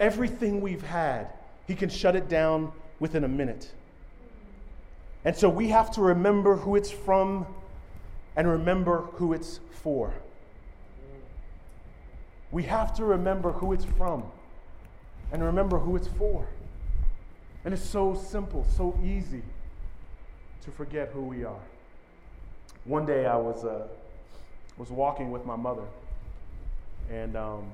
Everything 0.00 0.60
we've 0.60 0.82
had 0.82 1.28
he 1.66 1.74
can 1.74 1.88
shut 1.88 2.16
it 2.16 2.28
down 2.28 2.72
within 3.00 3.24
a 3.24 3.28
minute. 3.28 3.72
And 5.24 5.36
so 5.36 5.48
we 5.48 5.68
have 5.68 5.90
to 5.92 6.00
remember 6.00 6.56
who 6.56 6.76
it's 6.76 6.90
from 6.90 7.46
and 8.36 8.48
remember 8.48 9.02
who 9.14 9.32
it's 9.32 9.60
for. 9.82 10.14
We 12.52 12.62
have 12.64 12.94
to 12.96 13.04
remember 13.04 13.50
who 13.50 13.72
it's 13.72 13.84
from 13.84 14.24
and 15.32 15.42
remember 15.42 15.78
who 15.78 15.96
it's 15.96 16.08
for. 16.08 16.46
And 17.64 17.74
it's 17.74 17.82
so 17.82 18.14
simple, 18.14 18.64
so 18.76 18.96
easy 19.02 19.42
to 20.62 20.70
forget 20.70 21.10
who 21.12 21.22
we 21.22 21.44
are. 21.44 21.60
One 22.84 23.04
day 23.04 23.26
I 23.26 23.36
was, 23.36 23.64
uh, 23.64 23.88
was 24.78 24.90
walking 24.90 25.32
with 25.32 25.44
my 25.44 25.56
mother, 25.56 25.82
and 27.10 27.36
um, 27.36 27.64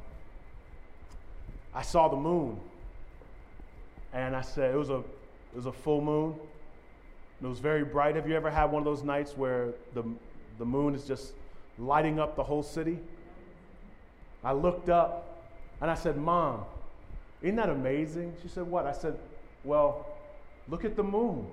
I 1.74 1.83
saw 1.83 2.09
the 2.09 2.16
moon 2.16 2.59
and 4.12 4.37
I 4.37 4.42
said, 4.42 4.75
it 4.75 4.79
was 4.79 4.90
a, 4.90 4.98
it 4.98 5.57
was 5.57 5.66
a 5.66 5.72
full 5.72 6.01
moon. 6.01 6.35
It 7.42 7.46
was 7.46 7.59
very 7.59 7.85
bright. 7.85 8.14
Have 8.14 8.29
you 8.29 8.37
ever 8.37 8.51
had 8.51 8.66
one 8.66 8.81
of 8.81 8.85
those 8.85 9.03
nights 9.03 9.37
where 9.37 9.70
the, 9.94 10.05
the 10.59 10.64
moon 10.64 10.94
is 10.94 11.05
just 11.05 11.33
lighting 11.79 12.20
up 12.20 12.37
the 12.37 12.42
whole 12.42 12.62
city? 12.62 12.98
I 14.44 14.53
looked 14.53 14.88
up 14.88 15.44
and 15.81 15.90
I 15.90 15.94
said, 15.94 16.16
Mom, 16.16 16.64
isn't 17.42 17.57
that 17.57 17.70
amazing? 17.70 18.35
She 18.42 18.48
said, 18.48 18.64
What? 18.66 18.87
I 18.87 18.92
said, 18.92 19.18
Well, 19.64 20.07
look 20.68 20.85
at 20.85 20.94
the 20.94 21.03
moon. 21.03 21.46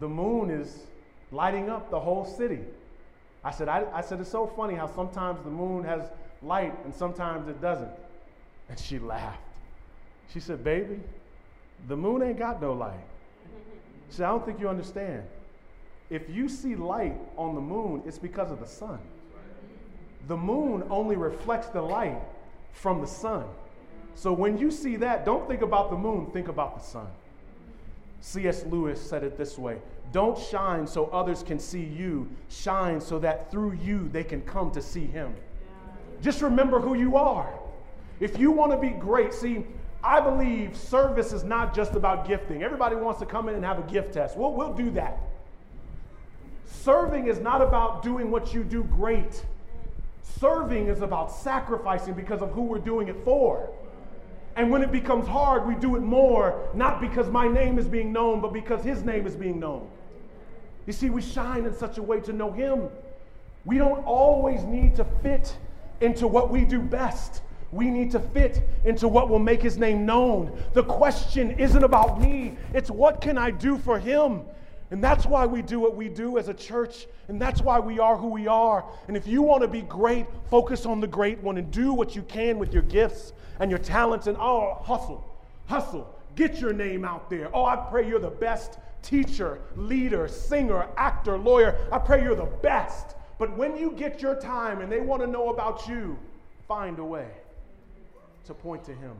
The 0.00 0.08
moon 0.08 0.50
is 0.50 0.86
lighting 1.30 1.68
up 1.68 1.90
the 1.90 2.00
whole 2.00 2.24
city. 2.24 2.60
I 3.44 3.50
said, 3.50 3.68
I, 3.68 3.84
I 3.92 4.00
said, 4.00 4.20
It's 4.20 4.30
so 4.30 4.46
funny 4.46 4.74
how 4.74 4.86
sometimes 4.86 5.42
the 5.44 5.50
moon 5.50 5.84
has 5.84 6.08
light 6.42 6.74
and 6.84 6.94
sometimes 6.94 7.48
it 7.48 7.60
doesn't. 7.60 7.90
And 8.68 8.78
she 8.78 8.98
laughed. 8.98 9.40
She 10.32 10.40
said, 10.40 10.64
Baby, 10.64 11.00
the 11.88 11.96
moon 11.96 12.22
ain't 12.22 12.38
got 12.38 12.60
no 12.60 12.72
light. 12.72 13.04
See, 14.10 14.22
I 14.22 14.28
don't 14.28 14.44
think 14.44 14.60
you 14.60 14.68
understand. 14.68 15.22
If 16.10 16.28
you 16.28 16.48
see 16.48 16.76
light 16.76 17.16
on 17.36 17.54
the 17.54 17.60
moon, 17.60 18.02
it's 18.06 18.18
because 18.18 18.50
of 18.50 18.60
the 18.60 18.66
sun. 18.66 18.98
The 20.28 20.36
moon 20.36 20.84
only 20.90 21.16
reflects 21.16 21.68
the 21.68 21.82
light 21.82 22.18
from 22.72 23.00
the 23.00 23.06
sun. 23.06 23.44
So 24.14 24.32
when 24.32 24.58
you 24.58 24.70
see 24.70 24.96
that, 24.96 25.24
don't 25.24 25.48
think 25.48 25.62
about 25.62 25.90
the 25.90 25.96
moon, 25.96 26.26
think 26.32 26.48
about 26.48 26.78
the 26.78 26.84
sun. 26.84 27.06
C.S. 28.20 28.64
Lewis 28.66 29.00
said 29.00 29.24
it 29.24 29.36
this 29.36 29.58
way 29.58 29.78
Don't 30.12 30.38
shine 30.38 30.86
so 30.86 31.06
others 31.06 31.42
can 31.42 31.58
see 31.58 31.82
you, 31.82 32.28
shine 32.48 33.00
so 33.00 33.18
that 33.18 33.50
through 33.50 33.72
you 33.72 34.08
they 34.10 34.24
can 34.24 34.42
come 34.42 34.70
to 34.72 34.82
see 34.82 35.06
him. 35.06 35.34
Just 36.20 36.40
remember 36.40 36.78
who 36.78 36.94
you 36.94 37.16
are. 37.16 37.52
If 38.20 38.38
you 38.38 38.52
want 38.52 38.70
to 38.70 38.78
be 38.78 38.90
great, 38.90 39.34
see, 39.34 39.64
I 40.04 40.20
believe 40.20 40.76
service 40.76 41.32
is 41.32 41.44
not 41.44 41.74
just 41.74 41.94
about 41.94 42.26
gifting. 42.26 42.62
Everybody 42.62 42.96
wants 42.96 43.20
to 43.20 43.26
come 43.26 43.48
in 43.48 43.54
and 43.54 43.64
have 43.64 43.78
a 43.78 43.90
gift 43.90 44.14
test. 44.14 44.36
We'll, 44.36 44.52
we'll 44.52 44.74
do 44.74 44.90
that. 44.92 45.18
Serving 46.66 47.28
is 47.28 47.38
not 47.38 47.62
about 47.62 48.02
doing 48.02 48.30
what 48.30 48.52
you 48.52 48.64
do 48.64 48.82
great. 48.84 49.44
Serving 50.40 50.88
is 50.88 51.02
about 51.02 51.30
sacrificing 51.30 52.14
because 52.14 52.42
of 52.42 52.50
who 52.50 52.62
we're 52.62 52.78
doing 52.78 53.08
it 53.08 53.16
for. 53.24 53.70
And 54.56 54.70
when 54.70 54.82
it 54.82 54.90
becomes 54.90 55.26
hard, 55.28 55.66
we 55.66 55.74
do 55.76 55.96
it 55.96 56.00
more, 56.00 56.68
not 56.74 57.00
because 57.00 57.28
my 57.28 57.48
name 57.48 57.78
is 57.78 57.86
being 57.86 58.12
known, 58.12 58.40
but 58.40 58.52
because 58.52 58.84
his 58.84 59.04
name 59.04 59.26
is 59.26 59.34
being 59.34 59.60
known. 59.60 59.88
You 60.86 60.92
see, 60.92 61.10
we 61.10 61.22
shine 61.22 61.64
in 61.64 61.74
such 61.74 61.98
a 61.98 62.02
way 62.02 62.20
to 62.20 62.32
know 62.32 62.50
him. 62.50 62.88
We 63.64 63.78
don't 63.78 64.04
always 64.04 64.64
need 64.64 64.96
to 64.96 65.04
fit 65.22 65.56
into 66.00 66.26
what 66.26 66.50
we 66.50 66.64
do 66.64 66.80
best. 66.80 67.40
We 67.72 67.90
need 67.90 68.10
to 68.10 68.20
fit 68.20 68.62
into 68.84 69.08
what 69.08 69.30
will 69.30 69.38
make 69.38 69.62
his 69.62 69.78
name 69.78 70.04
known. 70.04 70.62
The 70.74 70.84
question 70.84 71.52
isn't 71.52 71.82
about 71.82 72.20
me, 72.20 72.56
it's 72.74 72.90
what 72.90 73.22
can 73.22 73.38
I 73.38 73.50
do 73.50 73.78
for 73.78 73.98
him? 73.98 74.42
And 74.90 75.02
that's 75.02 75.24
why 75.24 75.46
we 75.46 75.62
do 75.62 75.80
what 75.80 75.96
we 75.96 76.10
do 76.10 76.36
as 76.36 76.48
a 76.48 76.54
church, 76.54 77.06
and 77.28 77.40
that's 77.40 77.62
why 77.62 77.80
we 77.80 77.98
are 77.98 78.14
who 78.14 78.28
we 78.28 78.46
are. 78.46 78.84
And 79.08 79.16
if 79.16 79.26
you 79.26 79.40
want 79.40 79.62
to 79.62 79.68
be 79.68 79.80
great, 79.80 80.26
focus 80.50 80.84
on 80.84 81.00
the 81.00 81.06
great 81.06 81.42
one 81.42 81.56
and 81.56 81.70
do 81.70 81.94
what 81.94 82.14
you 82.14 82.20
can 82.20 82.58
with 82.58 82.74
your 82.74 82.82
gifts 82.82 83.32
and 83.58 83.70
your 83.70 83.78
talents 83.78 84.26
and 84.26 84.36
oh, 84.36 84.74
hustle, 84.84 85.34
hustle, 85.66 86.14
get 86.36 86.60
your 86.60 86.74
name 86.74 87.06
out 87.06 87.30
there. 87.30 87.48
Oh, 87.54 87.64
I 87.64 87.76
pray 87.76 88.06
you're 88.06 88.20
the 88.20 88.28
best 88.28 88.78
teacher, 89.00 89.60
leader, 89.76 90.28
singer, 90.28 90.86
actor, 90.98 91.38
lawyer. 91.38 91.78
I 91.90 91.98
pray 91.98 92.22
you're 92.22 92.36
the 92.36 92.44
best. 92.44 93.16
But 93.38 93.56
when 93.56 93.78
you 93.78 93.92
get 93.92 94.20
your 94.20 94.38
time 94.38 94.82
and 94.82 94.92
they 94.92 95.00
want 95.00 95.22
to 95.22 95.26
know 95.26 95.48
about 95.48 95.88
you, 95.88 96.18
find 96.68 96.98
a 96.98 97.04
way 97.04 97.28
to 98.46 98.54
point 98.54 98.84
to 98.84 98.94
Him. 98.94 99.14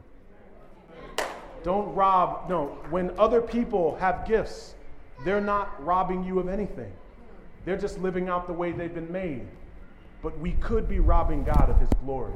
Don't 1.63 1.95
rob, 1.95 2.49
no, 2.49 2.67
when 2.91 3.17
other 3.19 3.41
people 3.41 3.97
have 3.97 4.27
gifts, 4.27 4.75
they're 5.25 5.41
not 5.41 5.85
robbing 5.85 6.25
you 6.25 6.39
of 6.39 6.49
anything. 6.49 6.93
They're 7.65 7.79
just 7.79 7.99
living 8.01 8.29
out 8.29 8.47
the 8.47 8.53
way 8.53 8.73
they've 8.73 8.93
been 8.93 9.13
made. 9.13 9.47
But 10.23 10.39
we 10.39 10.53
could 10.53 10.89
be 10.89 10.99
robbing 10.99 11.45
God 11.45 11.71
of 11.71 11.79
His 11.79 11.89
glory. 12.05 12.35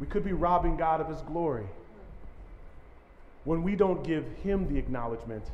We 0.00 0.06
could 0.06 0.24
be 0.24 0.32
robbing 0.32 0.76
God 0.76 1.00
of 1.00 1.08
His 1.08 1.20
glory 1.22 1.66
when 3.44 3.62
we 3.62 3.76
don't 3.76 4.02
give 4.02 4.24
Him 4.42 4.68
the 4.68 4.78
acknowledgement 4.78 5.44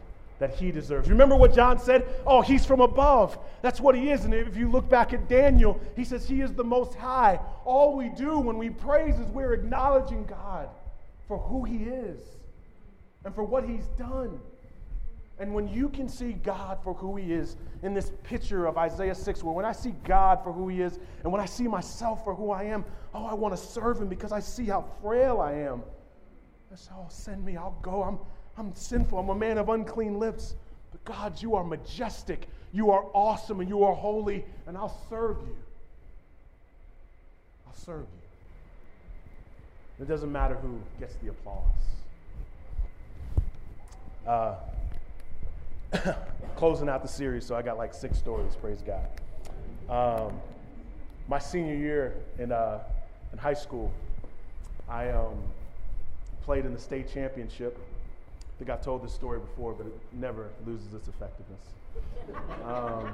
that 0.40 0.56
He 0.56 0.72
deserves. 0.72 1.08
Remember 1.08 1.36
what 1.36 1.54
John 1.54 1.78
said? 1.78 2.06
Oh, 2.26 2.40
He's 2.40 2.66
from 2.66 2.80
above. 2.80 3.38
That's 3.62 3.80
what 3.80 3.94
He 3.94 4.10
is. 4.10 4.24
And 4.24 4.34
if 4.34 4.56
you 4.56 4.68
look 4.68 4.88
back 4.88 5.12
at 5.12 5.28
Daniel, 5.28 5.80
He 5.94 6.04
says 6.04 6.28
He 6.28 6.40
is 6.40 6.52
the 6.52 6.64
Most 6.64 6.96
High. 6.96 7.38
All 7.64 7.96
we 7.96 8.08
do 8.08 8.40
when 8.40 8.58
we 8.58 8.70
praise 8.70 9.14
is 9.20 9.28
we're 9.28 9.52
acknowledging 9.52 10.24
God 10.24 10.68
for 11.28 11.38
who 11.38 11.62
He 11.62 11.84
is 11.84 12.20
and 13.24 13.34
for 13.34 13.44
what 13.44 13.64
he's 13.64 13.86
done. 13.98 14.40
And 15.38 15.54
when 15.54 15.68
you 15.68 15.88
can 15.88 16.08
see 16.08 16.32
God 16.32 16.78
for 16.84 16.92
who 16.92 17.16
he 17.16 17.32
is 17.32 17.56
in 17.82 17.94
this 17.94 18.12
picture 18.24 18.66
of 18.66 18.76
Isaiah 18.76 19.14
6, 19.14 19.42
where 19.42 19.54
when 19.54 19.64
I 19.64 19.72
see 19.72 19.94
God 20.04 20.44
for 20.44 20.52
who 20.52 20.68
he 20.68 20.82
is, 20.82 20.98
and 21.22 21.32
when 21.32 21.40
I 21.40 21.46
see 21.46 21.66
myself 21.66 22.22
for 22.24 22.34
who 22.34 22.50
I 22.50 22.64
am, 22.64 22.84
oh, 23.14 23.24
I 23.24 23.32
want 23.32 23.56
to 23.56 23.60
serve 23.60 24.00
him 24.00 24.08
because 24.08 24.32
I 24.32 24.40
see 24.40 24.66
how 24.66 24.84
frail 25.00 25.40
I 25.40 25.52
am. 25.52 25.82
Say, 26.74 26.90
oh, 26.94 27.06
send 27.08 27.44
me, 27.44 27.56
I'll 27.56 27.76
go. 27.82 28.02
I'm, 28.02 28.18
I'm 28.60 28.74
sinful. 28.74 29.18
I'm 29.18 29.30
a 29.30 29.34
man 29.34 29.56
of 29.56 29.70
unclean 29.70 30.18
lips. 30.18 30.54
But 30.92 31.02
God, 31.06 31.40
you 31.40 31.54
are 31.54 31.64
majestic. 31.64 32.46
You 32.72 32.90
are 32.90 33.06
awesome 33.14 33.60
and 33.60 33.70
you 33.70 33.84
are 33.84 33.94
holy, 33.94 34.44
and 34.66 34.76
I'll 34.76 35.02
serve 35.08 35.38
you. 35.38 35.56
I'll 37.66 37.74
serve 37.74 38.00
you. 39.98 40.04
It 40.04 40.08
doesn't 40.08 40.30
matter 40.30 40.56
who 40.56 40.78
gets 40.98 41.14
the 41.16 41.28
applause. 41.28 41.64
Uh, 44.26 44.56
closing 46.56 46.90
out 46.90 47.00
the 47.00 47.08
series, 47.08 47.46
so 47.46 47.56
I 47.56 47.62
got 47.62 47.78
like 47.78 47.94
six 47.94 48.18
stories, 48.18 48.54
praise 48.56 48.82
God. 48.82 49.08
Um, 49.88 50.38
my 51.28 51.38
senior 51.38 51.76
year 51.76 52.14
in, 52.38 52.52
uh, 52.52 52.80
in 53.32 53.38
high 53.38 53.54
school, 53.54 53.90
I 54.86 55.08
um, 55.08 55.42
played 56.42 56.66
in 56.66 56.74
the 56.74 56.80
state 56.80 57.10
championship. 57.10 57.78
I 58.60 58.62
think 58.62 58.70
I've 58.72 58.84
told 58.84 59.02
this 59.02 59.14
story 59.14 59.40
before, 59.40 59.72
but 59.72 59.86
it 59.86 59.94
never 60.12 60.50
loses 60.66 60.92
its 60.92 61.08
effectiveness. 61.08 61.62
Um, 62.66 63.10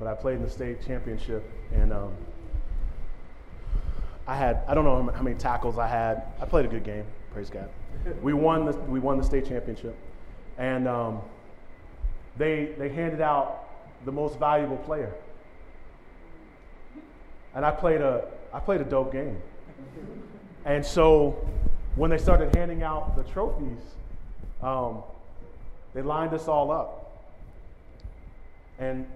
but 0.00 0.08
I 0.08 0.14
played 0.14 0.38
in 0.38 0.42
the 0.42 0.50
state 0.50 0.84
championship, 0.84 1.48
and 1.72 1.92
um, 1.92 2.12
I 4.26 4.34
had, 4.34 4.64
I 4.66 4.74
don't 4.74 4.82
know 4.84 5.12
how 5.12 5.22
many 5.22 5.36
tackles 5.36 5.78
I 5.78 5.86
had. 5.86 6.24
I 6.40 6.44
played 6.44 6.64
a 6.64 6.68
good 6.68 6.82
game, 6.82 7.04
praise 7.32 7.50
God. 7.50 7.68
We 8.20 8.32
won 8.32 8.64
the, 8.64 8.72
we 8.72 8.98
won 8.98 9.16
the 9.16 9.24
state 9.24 9.46
championship. 9.46 9.96
And 10.56 10.88
um, 10.88 11.20
they, 12.36 12.74
they 12.78 12.88
handed 12.88 13.20
out 13.20 13.68
the 14.04 14.10
most 14.10 14.40
valuable 14.40 14.78
player. 14.78 15.14
And 17.54 17.64
I 17.64 17.70
played 17.70 18.00
a, 18.00 18.26
I 18.52 18.58
played 18.58 18.80
a 18.80 18.84
dope 18.84 19.12
game. 19.12 19.40
And 20.68 20.84
so 20.84 21.48
when 21.96 22.10
they 22.10 22.18
started 22.18 22.54
handing 22.54 22.82
out 22.82 23.16
the 23.16 23.22
trophies, 23.22 23.80
um, 24.62 25.02
they 25.94 26.02
lined 26.02 26.34
us 26.34 26.46
all 26.46 26.70
up. 26.70 27.24
And 28.78 29.06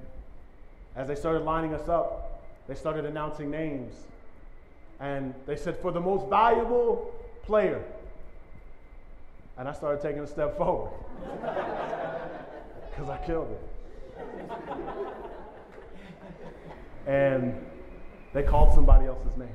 as 0.96 1.08
they 1.08 1.14
started 1.14 1.40
lining 1.44 1.74
us 1.74 1.90
up, 1.90 2.42
they 2.66 2.74
started 2.74 3.04
announcing 3.04 3.50
names. 3.50 3.92
And 4.98 5.34
they 5.44 5.56
said, 5.56 5.76
for 5.76 5.92
the 5.92 6.00
most 6.00 6.26
valuable 6.30 7.12
player. 7.42 7.84
And 9.58 9.68
I 9.68 9.74
started 9.74 10.00
taking 10.00 10.22
a 10.22 10.26
step 10.26 10.56
forward 10.56 10.92
because 12.88 13.10
I 13.10 13.18
killed 13.26 13.50
it. 13.50 13.60
and 17.06 17.54
they 18.32 18.42
called 18.42 18.72
somebody 18.72 19.04
else's 19.04 19.36
name. 19.36 19.50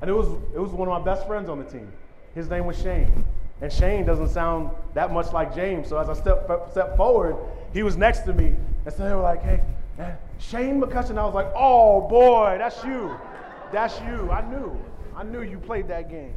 And 0.00 0.08
it 0.08 0.12
was, 0.12 0.28
it 0.54 0.58
was 0.58 0.70
one 0.70 0.88
of 0.88 1.04
my 1.04 1.04
best 1.04 1.26
friends 1.26 1.48
on 1.48 1.58
the 1.58 1.64
team. 1.64 1.92
His 2.34 2.48
name 2.48 2.66
was 2.66 2.80
Shane. 2.80 3.24
And 3.60 3.72
Shane 3.72 4.04
doesn't 4.04 4.28
sound 4.28 4.70
that 4.94 5.12
much 5.12 5.32
like 5.32 5.52
James. 5.54 5.88
So 5.88 5.98
as 5.98 6.08
I 6.08 6.14
stepped 6.14 6.70
step 6.70 6.96
forward, 6.96 7.36
he 7.72 7.82
was 7.82 7.96
next 7.96 8.20
to 8.20 8.32
me. 8.32 8.54
And 8.84 8.94
so 8.94 9.04
they 9.04 9.14
were 9.14 9.22
like, 9.22 9.42
hey, 9.42 9.60
man, 9.96 10.16
Shane 10.38 10.80
McCutcheon. 10.80 11.18
I 11.18 11.24
was 11.24 11.34
like, 11.34 11.50
oh 11.56 12.02
boy, 12.08 12.56
that's 12.58 12.84
you. 12.84 13.16
That's 13.72 14.00
you. 14.00 14.30
I 14.30 14.48
knew. 14.48 14.78
I 15.16 15.24
knew 15.24 15.42
you 15.42 15.58
played 15.58 15.88
that 15.88 16.08
game. 16.08 16.34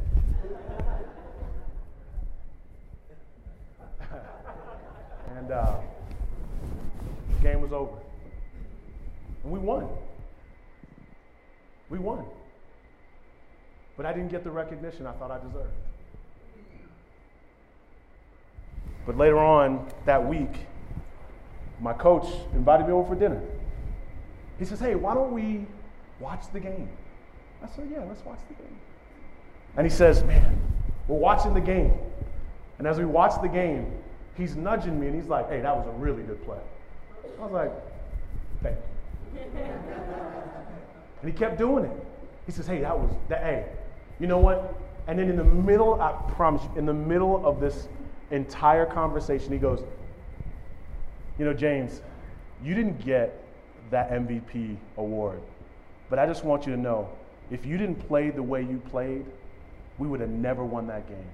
and 5.36 5.52
uh, 5.52 5.76
the 7.28 7.42
game 7.42 7.60
was 7.60 7.72
over. 7.72 7.96
And 9.44 9.52
we 9.52 9.60
won. 9.60 9.88
We 11.88 11.98
won. 11.98 12.24
But 13.96 14.06
I 14.06 14.12
didn't 14.12 14.30
get 14.30 14.44
the 14.44 14.50
recognition 14.50 15.06
I 15.06 15.12
thought 15.12 15.30
I 15.30 15.38
deserved. 15.38 15.74
But 19.06 19.16
later 19.16 19.38
on 19.38 19.88
that 20.06 20.26
week, 20.26 20.54
my 21.80 21.92
coach 21.92 22.26
invited 22.54 22.86
me 22.86 22.92
over 22.92 23.08
for 23.08 23.14
dinner. 23.16 23.42
He 24.58 24.64
says, 24.64 24.78
Hey, 24.78 24.94
why 24.94 25.14
don't 25.14 25.32
we 25.32 25.66
watch 26.20 26.44
the 26.52 26.60
game? 26.60 26.88
I 27.62 27.68
said, 27.74 27.88
Yeah, 27.90 28.04
let's 28.04 28.24
watch 28.24 28.38
the 28.48 28.54
game. 28.54 28.76
And 29.76 29.84
he 29.84 29.90
says, 29.90 30.22
Man, 30.22 30.60
we're 31.08 31.16
watching 31.16 31.54
the 31.54 31.60
game. 31.60 31.98
And 32.78 32.86
as 32.86 32.98
we 32.98 33.04
watch 33.04 33.40
the 33.42 33.48
game, 33.48 33.92
he's 34.36 34.54
nudging 34.54 35.00
me 35.00 35.08
and 35.08 35.16
he's 35.16 35.28
like, 35.28 35.48
Hey, 35.48 35.60
that 35.60 35.76
was 35.76 35.86
a 35.88 35.92
really 35.92 36.22
good 36.22 36.44
play. 36.44 36.60
I 37.40 37.42
was 37.42 37.52
like, 37.52 37.72
Thank 38.62 38.76
you. 39.34 39.40
and 41.22 41.32
he 41.32 41.32
kept 41.32 41.58
doing 41.58 41.84
it. 41.84 42.06
He 42.46 42.52
says, 42.52 42.68
Hey, 42.68 42.80
that 42.82 42.96
was 42.96 43.10
that, 43.28 43.42
hey, 43.42 43.66
you 44.22 44.28
know 44.28 44.38
what? 44.38 44.72
And 45.08 45.18
then 45.18 45.28
in 45.28 45.36
the 45.36 45.42
middle, 45.44 46.00
I 46.00 46.12
promise 46.34 46.62
you, 46.62 46.78
in 46.78 46.86
the 46.86 46.94
middle 46.94 47.44
of 47.44 47.58
this 47.58 47.88
entire 48.30 48.86
conversation, 48.86 49.52
he 49.52 49.58
goes, 49.58 49.82
You 51.40 51.44
know, 51.44 51.52
James, 51.52 52.02
you 52.62 52.76
didn't 52.76 53.04
get 53.04 53.42
that 53.90 54.12
MVP 54.12 54.76
award. 54.96 55.42
But 56.08 56.20
I 56.20 56.26
just 56.26 56.44
want 56.44 56.66
you 56.66 56.72
to 56.76 56.80
know 56.80 57.10
if 57.50 57.66
you 57.66 57.76
didn't 57.76 57.96
play 58.06 58.30
the 58.30 58.42
way 58.42 58.62
you 58.62 58.80
played, 58.90 59.26
we 59.98 60.06
would 60.06 60.20
have 60.20 60.30
never 60.30 60.64
won 60.64 60.86
that 60.86 61.08
game. 61.08 61.28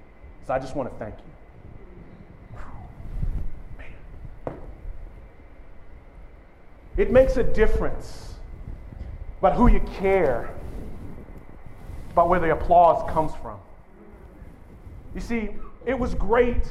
So 0.46 0.54
I 0.54 0.58
just 0.58 0.74
want 0.74 0.90
to 0.90 0.98
thank 0.98 1.14
you. 1.18 2.58
Man. 4.46 4.58
It 6.96 7.12
makes 7.12 7.36
a 7.36 7.44
difference 7.44 8.34
about 9.40 9.56
who 9.56 9.68
you 9.68 9.80
care, 9.98 10.57
about 12.18 12.28
where 12.28 12.40
the 12.40 12.50
applause 12.50 13.08
comes 13.12 13.32
from. 13.40 13.60
You 15.14 15.20
see, 15.20 15.50
it 15.86 15.96
was 15.96 16.16
great 16.16 16.68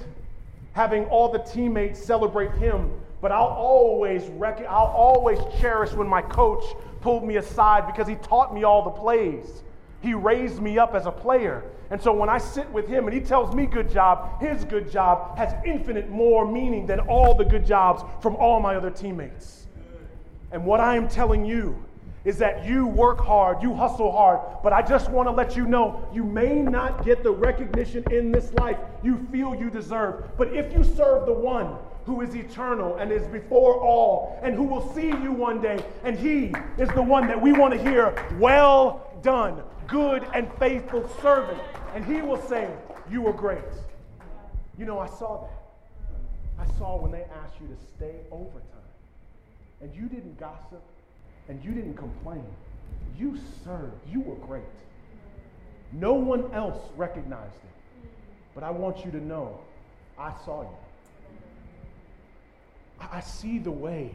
having 0.74 1.06
all 1.06 1.32
the 1.32 1.40
teammates 1.40 2.04
celebrate 2.04 2.52
him, 2.56 2.92
but 3.22 3.32
I'll 3.32 3.46
always 3.46 4.24
rec- 4.32 4.66
I'll 4.68 4.94
always 4.94 5.40
cherish 5.58 5.94
when 5.94 6.06
my 6.06 6.22
coach 6.22 6.66
pulled 7.00 7.24
me 7.24 7.38
aside 7.38 7.88
because 7.88 8.10
he 8.10 8.16
taught 8.16 8.54
me 8.54 8.66
all 8.66 8.84
the 8.84 8.90
plays. 8.90 9.64
He 10.02 10.14
raised 10.14 10.62
me 10.62 10.78
up 10.78 10.94
as 10.94 11.06
a 11.06 11.12
player. 11.12 11.64
And 11.92 12.02
so 12.02 12.12
when 12.12 12.28
I 12.28 12.40
sit 12.40 12.70
with 12.74 12.90
him 12.90 13.08
and 13.08 13.14
he 13.14 13.22
tells 13.22 13.56
me 13.56 13.68
good 13.68 13.90
job, 13.90 14.42
his 14.42 14.66
good 14.66 14.92
job 14.92 15.38
has 15.38 15.56
infinite 15.66 16.10
more 16.10 16.46
meaning 16.46 16.86
than 16.86 17.00
all 17.00 17.34
the 17.34 17.46
good 17.46 17.66
jobs 17.66 18.04
from 18.22 18.36
all 18.36 18.60
my 18.60 18.76
other 18.76 18.92
teammates. 18.92 19.66
And 20.52 20.66
what 20.66 20.82
I 20.82 20.98
am 20.98 21.08
telling 21.08 21.46
you 21.46 21.82
is 22.26 22.38
that 22.38 22.66
you 22.66 22.88
work 22.88 23.20
hard, 23.20 23.62
you 23.62 23.74
hustle 23.74 24.12
hard, 24.12 24.40
but 24.64 24.74
I 24.74 24.82
just 24.82 25.10
want 25.10 25.28
to 25.28 25.32
let 25.32 25.56
you 25.56 25.66
know 25.66 26.08
you 26.14 26.24
may 26.24 26.62
not 26.62 27.06
get 27.06 27.24
the 27.24 27.32
recognition 27.32 28.04
in 28.12 28.32
this 28.32 28.54
life 28.54 28.78
you 29.04 29.26
feel 29.32 29.56
you 29.56 29.70
deserve. 29.70 30.26
But 30.38 30.54
if 30.54 30.74
you 30.74 30.84
serve 30.84 31.26
the 31.26 31.34
one 31.34 31.78
who 32.08 32.22
is 32.22 32.36
eternal 32.36 32.96
and 32.96 33.12
is 33.12 33.28
before 33.28 33.76
all 33.82 34.40
and 34.42 34.56
who 34.56 34.64
will 34.64 34.94
see 34.94 35.08
you 35.08 35.32
one 35.34 35.62
day. 35.62 35.78
And 36.06 36.18
he 36.18 36.54
is 36.78 36.90
the 36.96 37.02
one 37.02 37.28
that 37.28 37.40
we 37.40 37.52
want 37.52 37.74
to 37.74 37.84
hear, 37.84 38.16
well 38.40 39.20
done, 39.22 39.62
good 39.88 40.26
and 40.34 40.50
faithful 40.54 41.08
servant. 41.22 41.60
And 41.94 42.06
he 42.06 42.22
will 42.22 42.42
say, 42.42 42.70
You 43.12 43.22
were 43.22 43.34
great. 43.34 43.60
You 44.80 44.86
know, 44.86 45.00
I 45.00 45.08
saw 45.08 45.48
that. 45.48 46.66
I 46.66 46.78
saw 46.80 46.98
when 46.98 47.12
they 47.12 47.26
asked 47.44 47.56
you 47.60 47.68
to 47.68 47.76
stay 47.98 48.16
overtime. 48.32 48.64
And 49.82 49.94
you 49.94 50.04
didn't 50.04 50.40
gossip 50.40 50.82
and 51.50 51.64
you 51.64 51.72
didn't 51.72 51.96
complain. 51.96 52.46
You 53.18 53.38
served. 53.64 53.96
You 54.10 54.22
were 54.22 54.36
great. 54.36 54.64
No 55.94 56.14
one 56.14 56.52
else 56.54 56.80
recognized 56.96 57.56
it. 57.56 58.10
But 58.54 58.64
I 58.64 58.72
want 58.72 59.06
you 59.06 59.12
to 59.12 59.24
know 59.24 59.60
I 60.18 60.34
saw 60.44 60.62
you. 60.62 60.78
I 63.00 63.22
see 63.22 63.60
the 63.60 63.72
way 63.72 64.12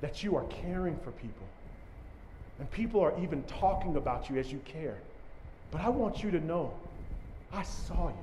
that 0.00 0.22
you 0.22 0.36
are 0.36 0.44
caring 0.44 0.96
for 0.98 1.10
people. 1.12 1.46
And 2.58 2.70
people 2.70 3.00
are 3.00 3.12
even 3.20 3.42
talking 3.44 3.96
about 3.96 4.30
you 4.30 4.36
as 4.38 4.50
you 4.50 4.60
care. 4.64 4.96
But 5.70 5.80
I 5.80 5.88
want 5.88 6.22
you 6.22 6.30
to 6.30 6.40
know 6.40 6.72
I 7.52 7.62
saw 7.64 8.08
you. 8.08 8.14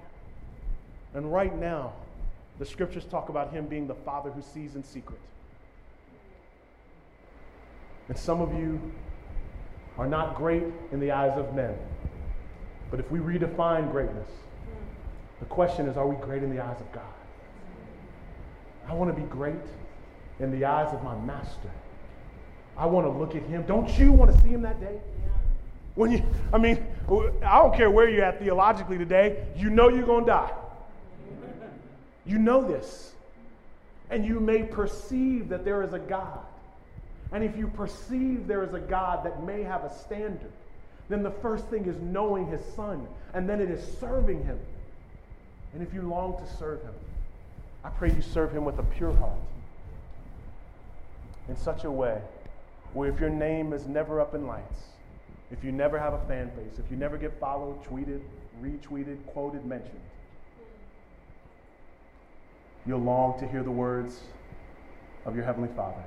And 1.13 1.31
right 1.31 1.55
now, 1.59 1.93
the 2.59 2.65
scriptures 2.65 3.05
talk 3.05 3.29
about 3.29 3.51
him 3.51 3.67
being 3.67 3.87
the 3.87 3.95
father 3.95 4.31
who 4.31 4.41
sees 4.41 4.75
in 4.75 4.83
secret. 4.83 5.19
And 8.09 8.17
some 8.17 8.41
of 8.41 8.53
you 8.53 8.79
are 9.97 10.07
not 10.07 10.35
great 10.35 10.63
in 10.91 10.99
the 10.99 11.11
eyes 11.11 11.37
of 11.37 11.53
men. 11.53 11.75
But 12.91 12.99
if 12.99 13.09
we 13.09 13.19
redefine 13.19 13.91
greatness, 13.91 14.29
the 15.39 15.45
question 15.45 15.87
is 15.87 15.97
are 15.97 16.07
we 16.07 16.15
great 16.17 16.43
in 16.43 16.53
the 16.55 16.63
eyes 16.63 16.79
of 16.79 16.91
God? 16.91 17.03
I 18.87 18.93
want 18.93 19.15
to 19.15 19.19
be 19.19 19.27
great 19.27 19.55
in 20.39 20.51
the 20.51 20.65
eyes 20.65 20.93
of 20.93 21.03
my 21.03 21.17
master. 21.19 21.71
I 22.77 22.85
want 22.85 23.05
to 23.05 23.11
look 23.11 23.35
at 23.35 23.43
him. 23.43 23.63
Don't 23.63 23.89
you 23.97 24.11
want 24.11 24.33
to 24.33 24.41
see 24.41 24.49
him 24.49 24.61
that 24.63 24.79
day? 24.79 24.99
When 25.95 26.11
you, 26.11 26.23
I 26.51 26.57
mean, 26.57 26.85
I 27.43 27.59
don't 27.59 27.75
care 27.75 27.91
where 27.91 28.09
you're 28.09 28.25
at 28.25 28.39
theologically 28.39 28.97
today, 28.97 29.45
you 29.55 29.69
know 29.69 29.89
you're 29.89 30.05
going 30.05 30.25
to 30.25 30.31
die. 30.31 30.51
You 32.25 32.39
know 32.39 32.67
this. 32.67 33.13
And 34.09 34.25
you 34.25 34.39
may 34.39 34.63
perceive 34.63 35.49
that 35.49 35.63
there 35.65 35.83
is 35.83 35.93
a 35.93 35.99
God. 35.99 36.39
And 37.33 37.43
if 37.43 37.57
you 37.57 37.67
perceive 37.67 38.47
there 38.47 38.63
is 38.63 38.73
a 38.73 38.79
God 38.79 39.25
that 39.25 39.43
may 39.43 39.63
have 39.63 39.83
a 39.83 39.93
standard, 39.93 40.51
then 41.09 41.23
the 41.23 41.31
first 41.31 41.65
thing 41.67 41.85
is 41.85 41.99
knowing 41.99 42.47
his 42.47 42.61
son, 42.75 43.07
and 43.33 43.49
then 43.49 43.59
it 43.59 43.69
is 43.69 43.83
serving 43.99 44.43
him. 44.45 44.59
And 45.73 45.81
if 45.81 45.93
you 45.93 46.03
long 46.03 46.37
to 46.37 46.55
serve 46.57 46.81
him, 46.83 46.93
I 47.83 47.89
pray 47.89 48.11
you 48.11 48.21
serve 48.21 48.51
him 48.51 48.63
with 48.63 48.77
a 48.77 48.83
pure 48.83 49.13
heart 49.13 49.39
in 51.49 51.57
such 51.57 51.83
a 51.83 51.91
way 51.91 52.21
where 52.93 53.09
if 53.09 53.19
your 53.19 53.31
name 53.31 53.73
is 53.73 53.87
never 53.87 54.21
up 54.21 54.35
in 54.35 54.45
lights, 54.45 54.83
if 55.51 55.63
you 55.63 55.71
never 55.71 55.99
have 55.99 56.13
a 56.13 56.25
fan 56.27 56.51
base, 56.55 56.79
if 56.79 56.89
you 56.89 56.97
never 56.97 57.17
get 57.17 57.37
followed, 57.39 57.83
tweeted, 57.83 58.21
retweeted, 58.61 59.17
quoted, 59.27 59.65
mentioned, 59.65 59.99
you'll 62.85 62.99
long 62.99 63.39
to 63.39 63.47
hear 63.47 63.63
the 63.63 63.71
words 63.71 64.21
of 65.25 65.35
your 65.35 65.43
Heavenly 65.43 65.69
Father. 65.75 66.03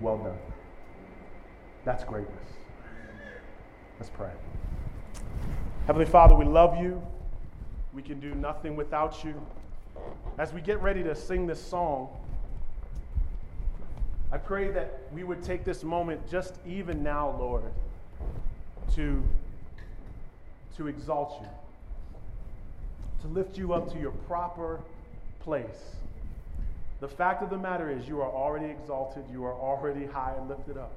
Well 0.00 0.18
done. 0.18 0.38
That's 1.84 2.04
greatness. 2.04 2.48
Let's 3.98 4.10
pray. 4.10 4.30
Heavenly 5.86 6.06
Father, 6.06 6.34
we 6.34 6.44
love 6.44 6.80
you. 6.80 7.02
We 7.92 8.02
can 8.02 8.20
do 8.20 8.34
nothing 8.34 8.76
without 8.76 9.24
you. 9.24 9.34
As 10.38 10.52
we 10.52 10.60
get 10.60 10.80
ready 10.80 11.02
to 11.02 11.14
sing 11.14 11.46
this 11.46 11.60
song, 11.60 12.08
I 14.30 14.38
pray 14.38 14.70
that 14.70 15.00
we 15.12 15.24
would 15.24 15.42
take 15.42 15.64
this 15.64 15.82
moment 15.82 16.30
just 16.30 16.54
even 16.66 17.02
now, 17.02 17.36
Lord, 17.38 17.64
to, 18.94 19.22
to 20.76 20.86
exalt 20.86 21.42
you, 21.42 21.48
to 23.22 23.28
lift 23.28 23.58
you 23.58 23.74
up 23.74 23.92
to 23.92 23.98
your 23.98 24.12
proper 24.12 24.80
place. 25.40 25.96
The 27.00 27.08
fact 27.08 27.42
of 27.42 27.50
the 27.50 27.58
matter 27.58 27.90
is, 27.90 28.08
you 28.08 28.20
are 28.22 28.30
already 28.30 28.66
exalted, 28.66 29.24
you 29.30 29.44
are 29.44 29.54
already 29.54 30.06
high 30.06 30.34
and 30.38 30.48
lifted 30.48 30.78
up. 30.78 30.92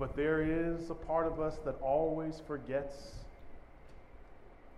But 0.00 0.16
there 0.16 0.40
is 0.40 0.88
a 0.88 0.94
part 0.94 1.26
of 1.26 1.40
us 1.40 1.58
that 1.66 1.78
always 1.82 2.40
forgets 2.46 2.96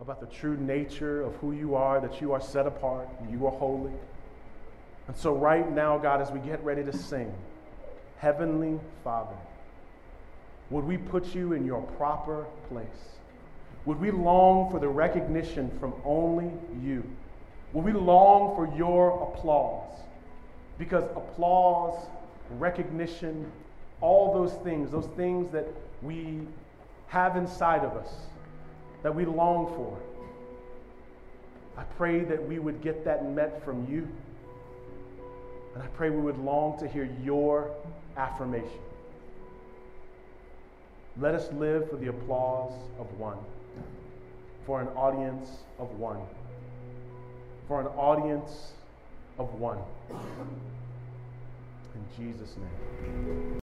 about 0.00 0.18
the 0.18 0.26
true 0.26 0.56
nature 0.56 1.22
of 1.22 1.36
who 1.36 1.52
you 1.52 1.76
are, 1.76 2.00
that 2.00 2.20
you 2.20 2.32
are 2.32 2.40
set 2.40 2.66
apart 2.66 3.08
and 3.20 3.30
you 3.30 3.46
are 3.46 3.52
holy. 3.52 3.92
And 5.06 5.16
so, 5.16 5.32
right 5.32 5.70
now, 5.72 5.96
God, 5.96 6.20
as 6.20 6.32
we 6.32 6.40
get 6.40 6.62
ready 6.64 6.82
to 6.82 6.92
sing, 6.92 7.32
Heavenly 8.18 8.80
Father, 9.04 9.36
would 10.70 10.84
we 10.84 10.96
put 10.96 11.36
you 11.36 11.52
in 11.52 11.64
your 11.64 11.82
proper 11.82 12.44
place? 12.68 12.88
Would 13.84 14.00
we 14.00 14.10
long 14.10 14.72
for 14.72 14.80
the 14.80 14.88
recognition 14.88 15.70
from 15.78 15.94
only 16.04 16.50
you? 16.82 17.04
Would 17.74 17.84
we 17.84 17.92
long 17.92 18.56
for 18.56 18.76
your 18.76 19.22
applause? 19.22 20.00
Because 20.78 21.04
applause, 21.14 21.96
recognition, 22.58 23.50
all 24.02 24.34
those 24.34 24.52
things, 24.62 24.90
those 24.90 25.08
things 25.16 25.50
that 25.52 25.66
we 26.02 26.40
have 27.06 27.36
inside 27.36 27.84
of 27.84 27.96
us, 27.96 28.12
that 29.02 29.14
we 29.14 29.24
long 29.24 29.66
for, 29.68 29.98
I 31.76 31.84
pray 31.96 32.20
that 32.20 32.46
we 32.46 32.58
would 32.58 32.82
get 32.82 33.04
that 33.04 33.24
met 33.30 33.64
from 33.64 33.86
you. 33.90 34.06
And 35.74 35.82
I 35.82 35.86
pray 35.88 36.10
we 36.10 36.20
would 36.20 36.38
long 36.38 36.78
to 36.80 36.88
hear 36.88 37.08
your 37.24 37.70
affirmation. 38.16 38.68
Let 41.18 41.34
us 41.34 41.50
live 41.52 41.88
for 41.88 41.96
the 41.96 42.08
applause 42.08 42.72
of 42.98 43.06
one, 43.18 43.38
for 44.66 44.80
an 44.80 44.88
audience 44.88 45.48
of 45.78 45.90
one, 45.98 46.20
for 47.68 47.80
an 47.80 47.86
audience 47.88 48.72
of 49.38 49.54
one. 49.54 49.78
In 51.94 52.04
Jesus' 52.16 52.56
name. 52.56 53.60